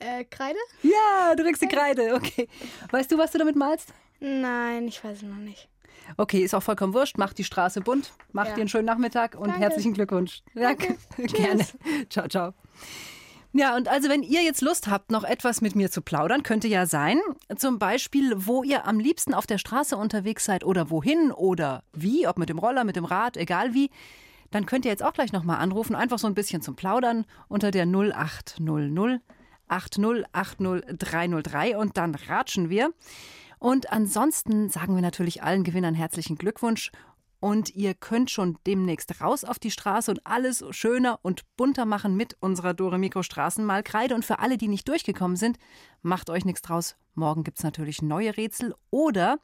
[0.01, 0.57] Äh, Kreide?
[0.83, 2.47] Ja, du kriegst die Kreide, okay.
[2.91, 3.93] Weißt du, was du damit malst?
[4.19, 5.67] Nein, ich weiß es noch nicht.
[6.17, 7.17] Okay, ist auch vollkommen wurscht.
[7.17, 8.11] Macht die Straße bunt.
[8.31, 8.55] Macht Ja.
[8.55, 9.59] dir einen schönen Nachmittag und Danke.
[9.61, 10.41] herzlichen Glückwunsch.
[10.55, 10.97] Danke.
[11.17, 11.33] Tschüss.
[11.33, 11.65] Gerne.
[12.09, 12.53] Ciao, ciao.
[13.53, 16.67] Ja, und also wenn ihr jetzt Lust habt, noch etwas mit mir zu plaudern, könnte
[16.67, 17.19] ja sein,
[17.57, 22.27] zum Beispiel, wo ihr am liebsten auf der Straße unterwegs seid oder wohin oder wie,
[22.27, 23.89] ob mit dem Roller, mit dem Rad, egal wie,
[24.51, 27.71] dann könnt ihr jetzt auch gleich nochmal anrufen, einfach so ein bisschen zum Plaudern unter
[27.71, 29.21] der 0800
[29.71, 32.91] 8080303 und dann ratschen wir.
[33.59, 36.91] Und ansonsten sagen wir natürlich allen Gewinnern herzlichen Glückwunsch.
[37.41, 42.15] Und ihr könnt schon demnächst raus auf die Straße und alles schöner und bunter machen
[42.15, 44.13] mit unserer Dore Mikro Straßenmalkreide.
[44.13, 45.57] Und für alle, die nicht durchgekommen sind,
[46.03, 46.95] macht euch nichts draus.
[47.15, 48.75] Morgen gibt es natürlich neue Rätsel.
[48.91, 49.39] Oder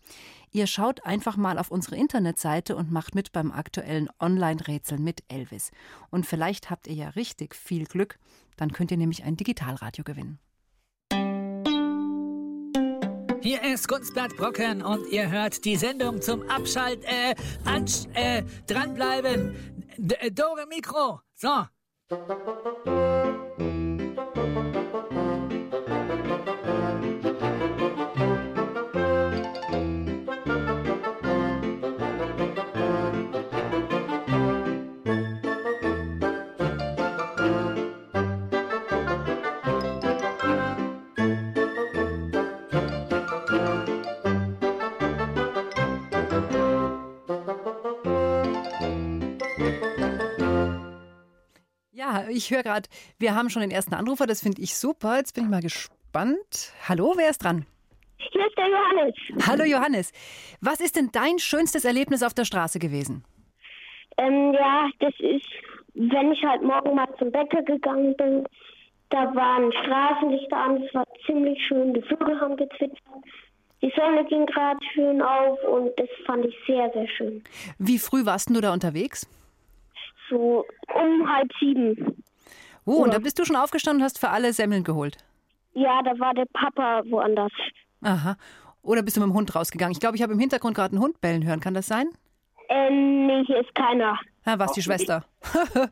[0.52, 5.72] ihr schaut einfach mal auf unsere Internetseite und macht mit beim aktuellen Online-Rätsel mit Elvis.
[6.12, 8.20] Und vielleicht habt ihr ja richtig viel Glück.
[8.58, 10.38] Dann könnt ihr nämlich ein Digitalradio gewinnen.
[13.48, 17.34] Hier ist Gunstblatt Brocken und ihr hört die Sendung zum Abschalt, äh,
[17.64, 19.56] ansch, äh, dranbleiben.
[19.96, 21.22] D äh, Dore Mikro.
[21.34, 21.66] So.
[52.38, 52.88] Ich höre gerade,
[53.20, 55.18] wir haben schon den ersten Anrufer, das finde ich super.
[55.18, 56.72] Jetzt bin ich mal gespannt.
[56.88, 57.66] Hallo, wer ist dran?
[58.18, 59.48] Hier ist der Johannes.
[59.48, 60.12] Hallo Johannes.
[60.62, 63.24] Was ist denn dein schönstes Erlebnis auf der Straße gewesen?
[64.18, 65.48] Ähm, ja, das ist,
[65.94, 68.46] wenn ich halt morgen mal zum Bäcker gegangen bin,
[69.10, 73.24] da waren Straßenlichter an, es war ziemlich schön, die Vögel haben gezwitschert,
[73.82, 77.44] die Sonne ging gerade schön auf und das fand ich sehr, sehr schön.
[77.78, 79.30] Wie früh warst du da unterwegs?
[80.30, 82.24] So um halb sieben.
[82.88, 85.18] Oh, und da bist du schon aufgestanden und hast für alle Semmeln geholt.
[85.74, 87.52] Ja, da war der Papa woanders.
[88.02, 88.38] Aha.
[88.82, 89.92] Oder bist du mit dem Hund rausgegangen?
[89.92, 91.60] Ich glaube, ich habe im Hintergrund gerade einen Hund bellen hören.
[91.60, 92.08] Kann das sein?
[92.70, 94.18] Ähm, nee, hier ist keiner.
[94.46, 95.26] Ah, war's die Schwester.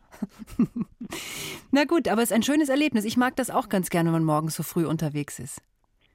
[1.71, 3.03] Na gut, aber es ist ein schönes Erlebnis.
[3.03, 5.61] Ich mag das auch ganz gerne, wenn man morgens so früh unterwegs ist.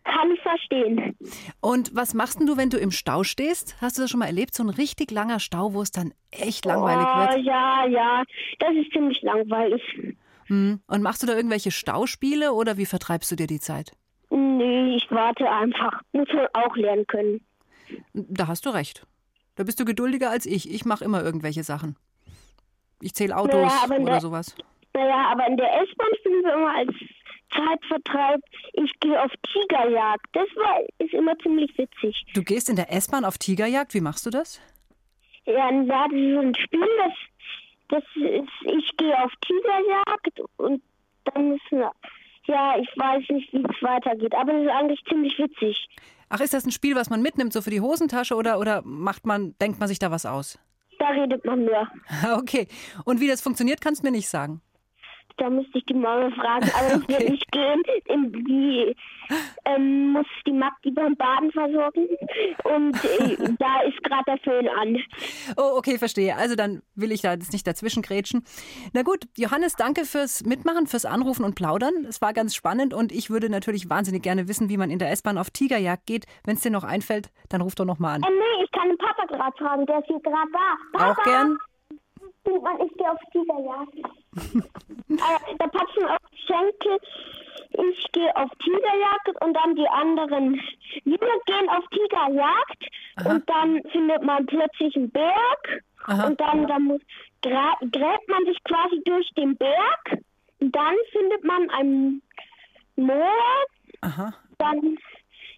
[0.05, 1.17] Kann ich verstehen.
[1.61, 3.77] Und was machst denn du, wenn du im Stau stehst?
[3.83, 4.55] Hast du das schon mal erlebt?
[4.55, 7.45] So ein richtig langer Stau, wo es dann echt langweilig oh, wird?
[7.45, 8.23] ja, ja,
[8.59, 9.83] das ist ziemlich langweilig.
[10.51, 10.81] Hm.
[10.87, 13.93] Und machst du da irgendwelche Stauspiele oder wie vertreibst du dir die Zeit?
[14.31, 16.03] Nee, ich warte einfach.
[16.13, 17.41] Muss man auch lernen können.
[18.13, 19.07] Da hast du recht.
[19.57, 20.71] Da bist du geduldiger als ich.
[20.73, 21.97] Ich mache immer irgendwelche Sachen.
[23.01, 24.55] Ich zähle Autos Naja, oder der- sowas.
[24.93, 26.91] Naja, aber in der S-Bahn spielen wir immer als
[27.55, 28.41] Zeitvertreib.
[28.75, 30.27] Ich gehe auf Tigerjagd.
[30.33, 32.25] Das war, ist immer ziemlich witzig.
[32.35, 33.95] Du gehst in der S-Bahn auf Tigerjagd.
[33.95, 34.61] Wie machst du das?
[35.47, 37.13] Ja, da das ist so ein Spiel, das,
[37.91, 40.83] das ist, ich gehe auf Tigerjagd und
[41.25, 41.93] dann müssen wir,
[42.47, 45.89] ja, ich weiß nicht, wie es weitergeht, aber das ist eigentlich ziemlich witzig.
[46.29, 49.27] Ach, ist das ein Spiel, was man mitnimmt, so für die Hosentasche oder, oder macht
[49.27, 50.59] man, denkt man sich da was aus?
[50.99, 51.89] Da redet man nur.
[52.39, 52.69] Okay.
[53.05, 54.61] Und wie das funktioniert, kannst du mir nicht sagen.
[55.41, 57.83] Da müsste ich die Mama fragen, aber das wird nicht gehen.
[58.05, 58.95] In die
[59.65, 62.07] ähm, muss die Magdi beim Baden versorgen
[62.65, 64.99] und äh, da ist gerade der Föhn an.
[65.57, 66.37] Oh, okay, verstehe.
[66.37, 68.45] Also dann will ich da jetzt nicht dazwischen grätschen.
[68.93, 72.05] Na gut, Johannes, danke fürs Mitmachen, fürs Anrufen und Plaudern.
[72.07, 75.11] Es war ganz spannend und ich würde natürlich wahnsinnig gerne wissen, wie man in der
[75.11, 76.27] S-Bahn auf Tigerjagd geht.
[76.45, 78.23] Wenn es dir noch einfällt, dann ruf doch noch mal an.
[78.29, 80.99] Ähm, nee, ich kann den Papa gerade fragen, der ist hier gerade da.
[80.99, 81.13] Papa!
[81.13, 81.57] Auch gern.
[82.63, 84.20] Mann, ich gehe auf Tigerjagd.
[84.37, 86.99] Äh, der Patschen auf die Schenkel.
[87.73, 90.61] Ich gehe auf Tigerjagd und dann die anderen.
[91.05, 92.89] Wir gehen auf Tigerjagd
[93.25, 96.27] und dann findet man plötzlich einen Berg Aha.
[96.27, 97.01] und dann, dann muss,
[97.43, 100.19] gräbt man sich quasi durch den Berg.
[100.61, 102.23] Und dann findet man ein
[102.97, 103.31] Moor.
[104.03, 104.35] Aha.
[104.59, 104.99] Dann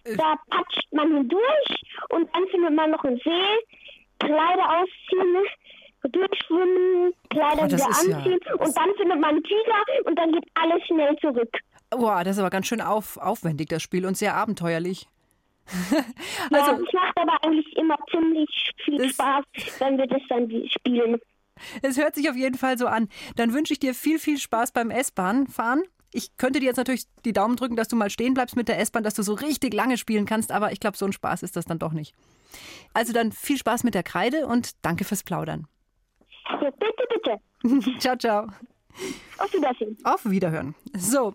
[0.05, 3.57] da patscht man hindurch und dann findet man noch einen See,
[4.19, 5.45] Kleider ausziehen,
[6.09, 10.31] durchschwimmen, Kleider Oh, wieder ist ja- anziehen und dann findet man einen Tiger und dann
[10.31, 11.57] geht alles schnell zurück.
[11.89, 15.07] Boah, das ist aber ganz schön auf, aufwendig, das Spiel, und sehr abenteuerlich.
[16.51, 18.49] Ja, Also- es macht aber eigentlich immer ziemlich
[18.83, 19.45] viel Spaß,
[19.79, 21.19] wenn wir das dann spielen.
[21.81, 23.07] Es hört sich auf jeden Fall so an.
[23.35, 25.83] Dann wünsche ich dir viel, viel Spaß beim S-Bahn-Fahren.
[26.11, 28.79] Ich könnte dir jetzt natürlich die Daumen drücken, dass du mal stehen bleibst mit der
[28.79, 31.55] S-Bahn, dass du so richtig lange spielen kannst, aber ich glaube, so ein Spaß ist
[31.55, 32.13] das dann doch nicht.
[32.93, 35.67] Also dann viel Spaß mit der Kreide und danke fürs Plaudern.
[36.49, 37.99] Ja, bitte, bitte.
[37.99, 38.47] ciao, ciao.
[39.39, 39.97] Auf Wiedersehen.
[40.03, 40.75] Auf Wiederhören.
[40.95, 41.33] So,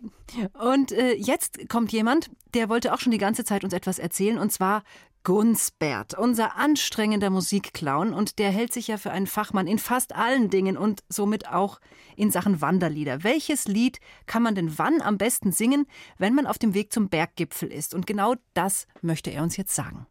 [0.61, 4.39] und äh, jetzt kommt jemand, der wollte auch schon die ganze Zeit uns etwas erzählen.
[4.39, 4.85] Und zwar
[5.25, 10.49] Gunsbert, unser anstrengender Musikclown und der hält sich ja für einen Fachmann in fast allen
[10.49, 11.81] Dingen und somit auch
[12.17, 13.25] in Sachen Wanderlieder.
[13.25, 15.87] Welches Lied kann man denn wann am besten singen,
[16.17, 17.95] wenn man auf dem Weg zum Berggipfel ist?
[17.95, 20.07] Und genau das möchte er uns jetzt sagen.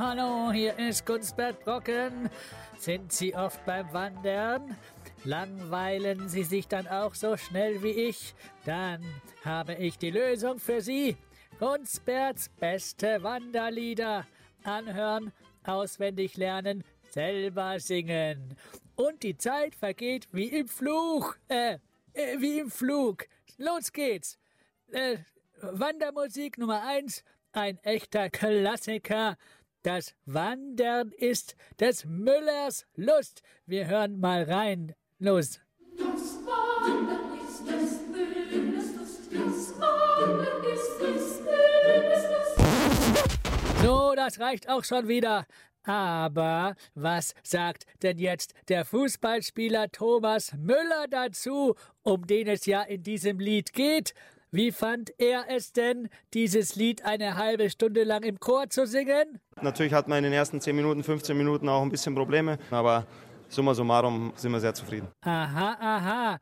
[0.00, 2.30] Hallo, hier ist Gunsbert Brocken.
[2.78, 4.76] Sind Sie oft beim Wandern?
[5.24, 8.32] Langweilen Sie sich dann auch so schnell wie ich?
[8.64, 9.02] Dann
[9.44, 11.16] habe ich die Lösung für Sie.
[11.58, 14.24] Gunsberts beste Wanderlieder.
[14.62, 15.32] Anhören,
[15.64, 18.56] auswendig lernen, selber singen.
[18.94, 21.34] Und die Zeit vergeht wie im Fluch.
[21.48, 21.78] Äh,
[22.12, 23.24] äh wie im Flug.
[23.56, 24.38] Los geht's.
[24.92, 25.16] Äh,
[25.60, 29.36] Wandermusik Nummer eins, ein echter Klassiker.
[29.84, 33.42] Das Wandern ist des Müllers Lust.
[33.64, 34.94] Wir hören mal rein.
[35.20, 35.60] Los.
[35.96, 36.06] Das
[36.44, 39.32] Wandern ist des Müllers Lust.
[39.32, 42.24] Das Wandern ist des Müllers
[42.58, 43.82] Lust.
[43.82, 45.46] So, das reicht auch schon wieder.
[45.84, 53.04] Aber was sagt denn jetzt der Fußballspieler Thomas Müller dazu, um den es ja in
[53.04, 54.12] diesem Lied geht?
[54.50, 59.40] Wie fand er es denn, dieses Lied eine halbe Stunde lang im Chor zu singen?
[59.60, 63.06] Natürlich hat man in den ersten 10 Minuten, 15 Minuten auch ein bisschen Probleme, aber
[63.48, 65.08] summa summarum sind wir sehr zufrieden.
[65.20, 66.38] Aha, aha.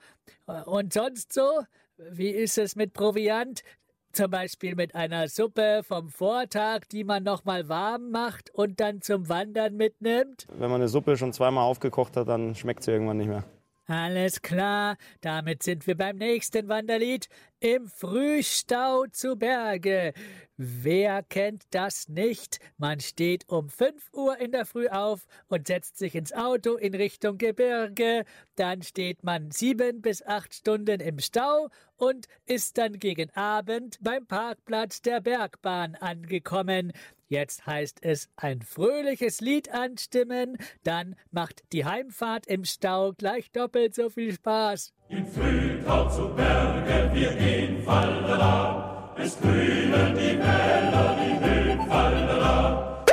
[0.67, 1.63] Und sonst so?
[1.99, 3.65] Wie ist es mit Proviant?
[4.13, 9.29] Zum Beispiel mit einer Suppe vom Vortag, die man nochmal warm macht und dann zum
[9.29, 10.47] Wandern mitnimmt?
[10.53, 13.45] Wenn man eine Suppe schon zweimal aufgekocht hat, dann schmeckt sie irgendwann nicht mehr.
[13.89, 17.29] Alles klar, damit sind wir beim nächsten Wanderlied.
[17.61, 20.13] Im Frühstau zu Berge.
[20.57, 22.59] Wer kennt das nicht?
[22.79, 26.95] Man steht um 5 Uhr in der Früh auf und setzt sich ins Auto in
[26.95, 28.25] Richtung Gebirge.
[28.57, 34.27] Dann steht man sieben bis acht Stunden im Stau und ist dann gegen Abend beim
[34.27, 36.93] Parkplatz der Bergbahn angekommen.
[37.29, 43.97] Jetzt heißt es ein fröhliches Lied anstimmen, dann macht die Heimfahrt im Stau gleich doppelt
[43.97, 44.93] so viel Spaß.
[45.09, 53.05] Im Frühtau zu Berge, wir gehen fallala, es grünen die Wälder, die Höhen fallala.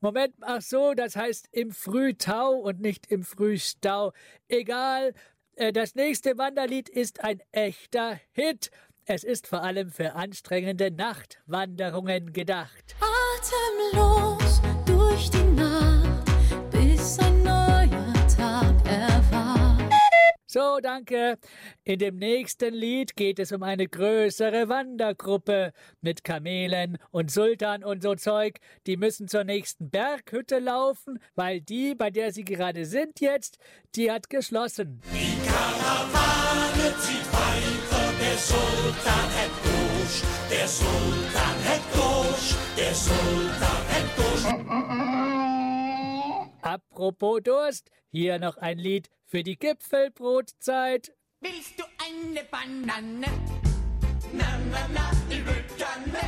[0.00, 4.12] Moment, ach so, das heißt im Frühtau und nicht im Frühstau.
[4.46, 5.12] Egal,
[5.56, 8.70] äh, das nächste Wanderlied ist ein echter Hit.
[9.08, 12.96] Es ist vor allem für anstrengende Nachtwanderungen gedacht.
[12.98, 16.24] Atemlos durch die Nacht,
[16.72, 19.92] bis ein neuer Tag erwacht.
[20.48, 21.38] So, danke.
[21.84, 28.02] In dem nächsten Lied geht es um eine größere Wandergruppe mit Kamelen und Sultan und
[28.02, 28.58] so Zeug.
[28.88, 33.58] Die müssen zur nächsten Berghütte laufen, weil die, bei der sie gerade sind jetzt,
[33.94, 35.00] die hat geschlossen.
[35.12, 37.35] Die Karawane zieht
[38.36, 44.44] der Sultan hat Dusch, der Sultan hat Dusch, der Sultan hat Dusch.
[46.60, 51.14] Apropos Durst, hier noch ein Lied für die Gipfelbrotzeit.
[51.40, 53.26] Willst du eine Banane?
[54.34, 56.20] Na, na, na, ich will gerne.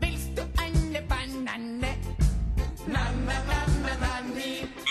[0.00, 1.98] Willst du eine Banane?
[2.86, 4.83] Na, na, na, na, na, nie.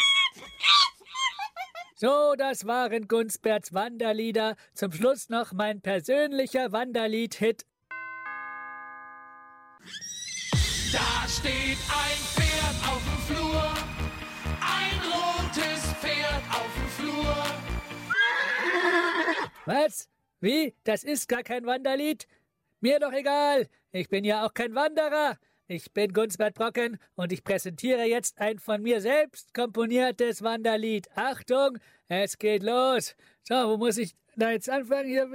[2.03, 4.57] So, das waren Gunsberts Wanderlieder.
[4.73, 7.65] Zum Schluss noch mein persönlicher Wanderlied-Hit.
[10.91, 13.73] Da steht ein Pferd auf dem Flur,
[14.59, 17.35] ein rotes Pferd auf dem Flur.
[19.65, 20.09] Was?
[20.41, 20.75] Wie?
[20.83, 22.27] Das ist gar kein Wanderlied?
[22.81, 23.69] Mir doch egal.
[23.93, 25.37] Ich bin ja auch kein Wanderer.
[25.73, 31.09] Ich bin Gunsbert Brocken und ich präsentiere jetzt ein von mir selbst komponiertes Wanderlied.
[31.15, 33.15] Achtung, es geht los.
[33.41, 35.07] So, wo muss ich da jetzt anfangen?
[35.07, 35.27] Hier,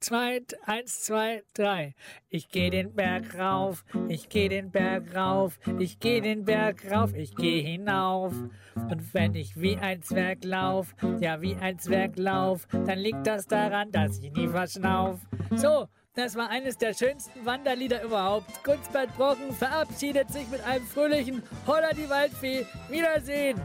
[0.00, 1.94] zwei, eins, zwei, drei.
[2.28, 7.14] Ich gehe den Berg rauf, ich gehe den Berg rauf, ich gehe den Berg rauf,
[7.14, 8.34] ich gehe hinauf.
[8.74, 13.46] Und wenn ich wie ein Zwerg lauf, ja wie ein Zwerg lauf, dann liegt das
[13.46, 15.20] daran, dass ich nie verschnauf.
[15.54, 18.62] So, das war eines der schönsten Wanderlieder überhaupt.
[18.64, 22.66] Kunstbert Brocken verabschiedet sich mit einem fröhlichen Holla die Waldfee.
[22.90, 23.60] Wiedersehen!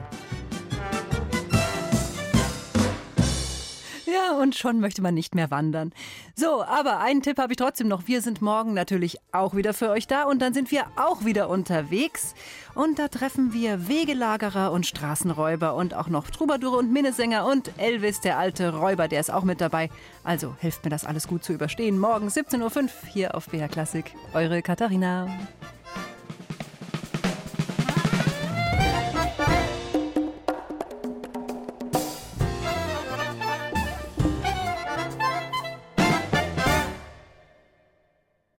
[4.07, 5.91] Ja, und schon möchte man nicht mehr wandern.
[6.33, 8.07] So, aber einen Tipp habe ich trotzdem noch.
[8.07, 11.49] Wir sind morgen natürlich auch wieder für euch da und dann sind wir auch wieder
[11.49, 12.33] unterwegs.
[12.73, 18.21] Und da treffen wir Wegelagerer und Straßenräuber und auch noch Troubadoure und Minnesänger und Elvis,
[18.21, 19.89] der alte Räuber, der ist auch mit dabei.
[20.23, 21.99] Also helft mir das alles gut zu überstehen.
[21.99, 24.13] Morgen 17.05 Uhr hier auf BR Klassik.
[24.33, 25.27] Eure Katharina.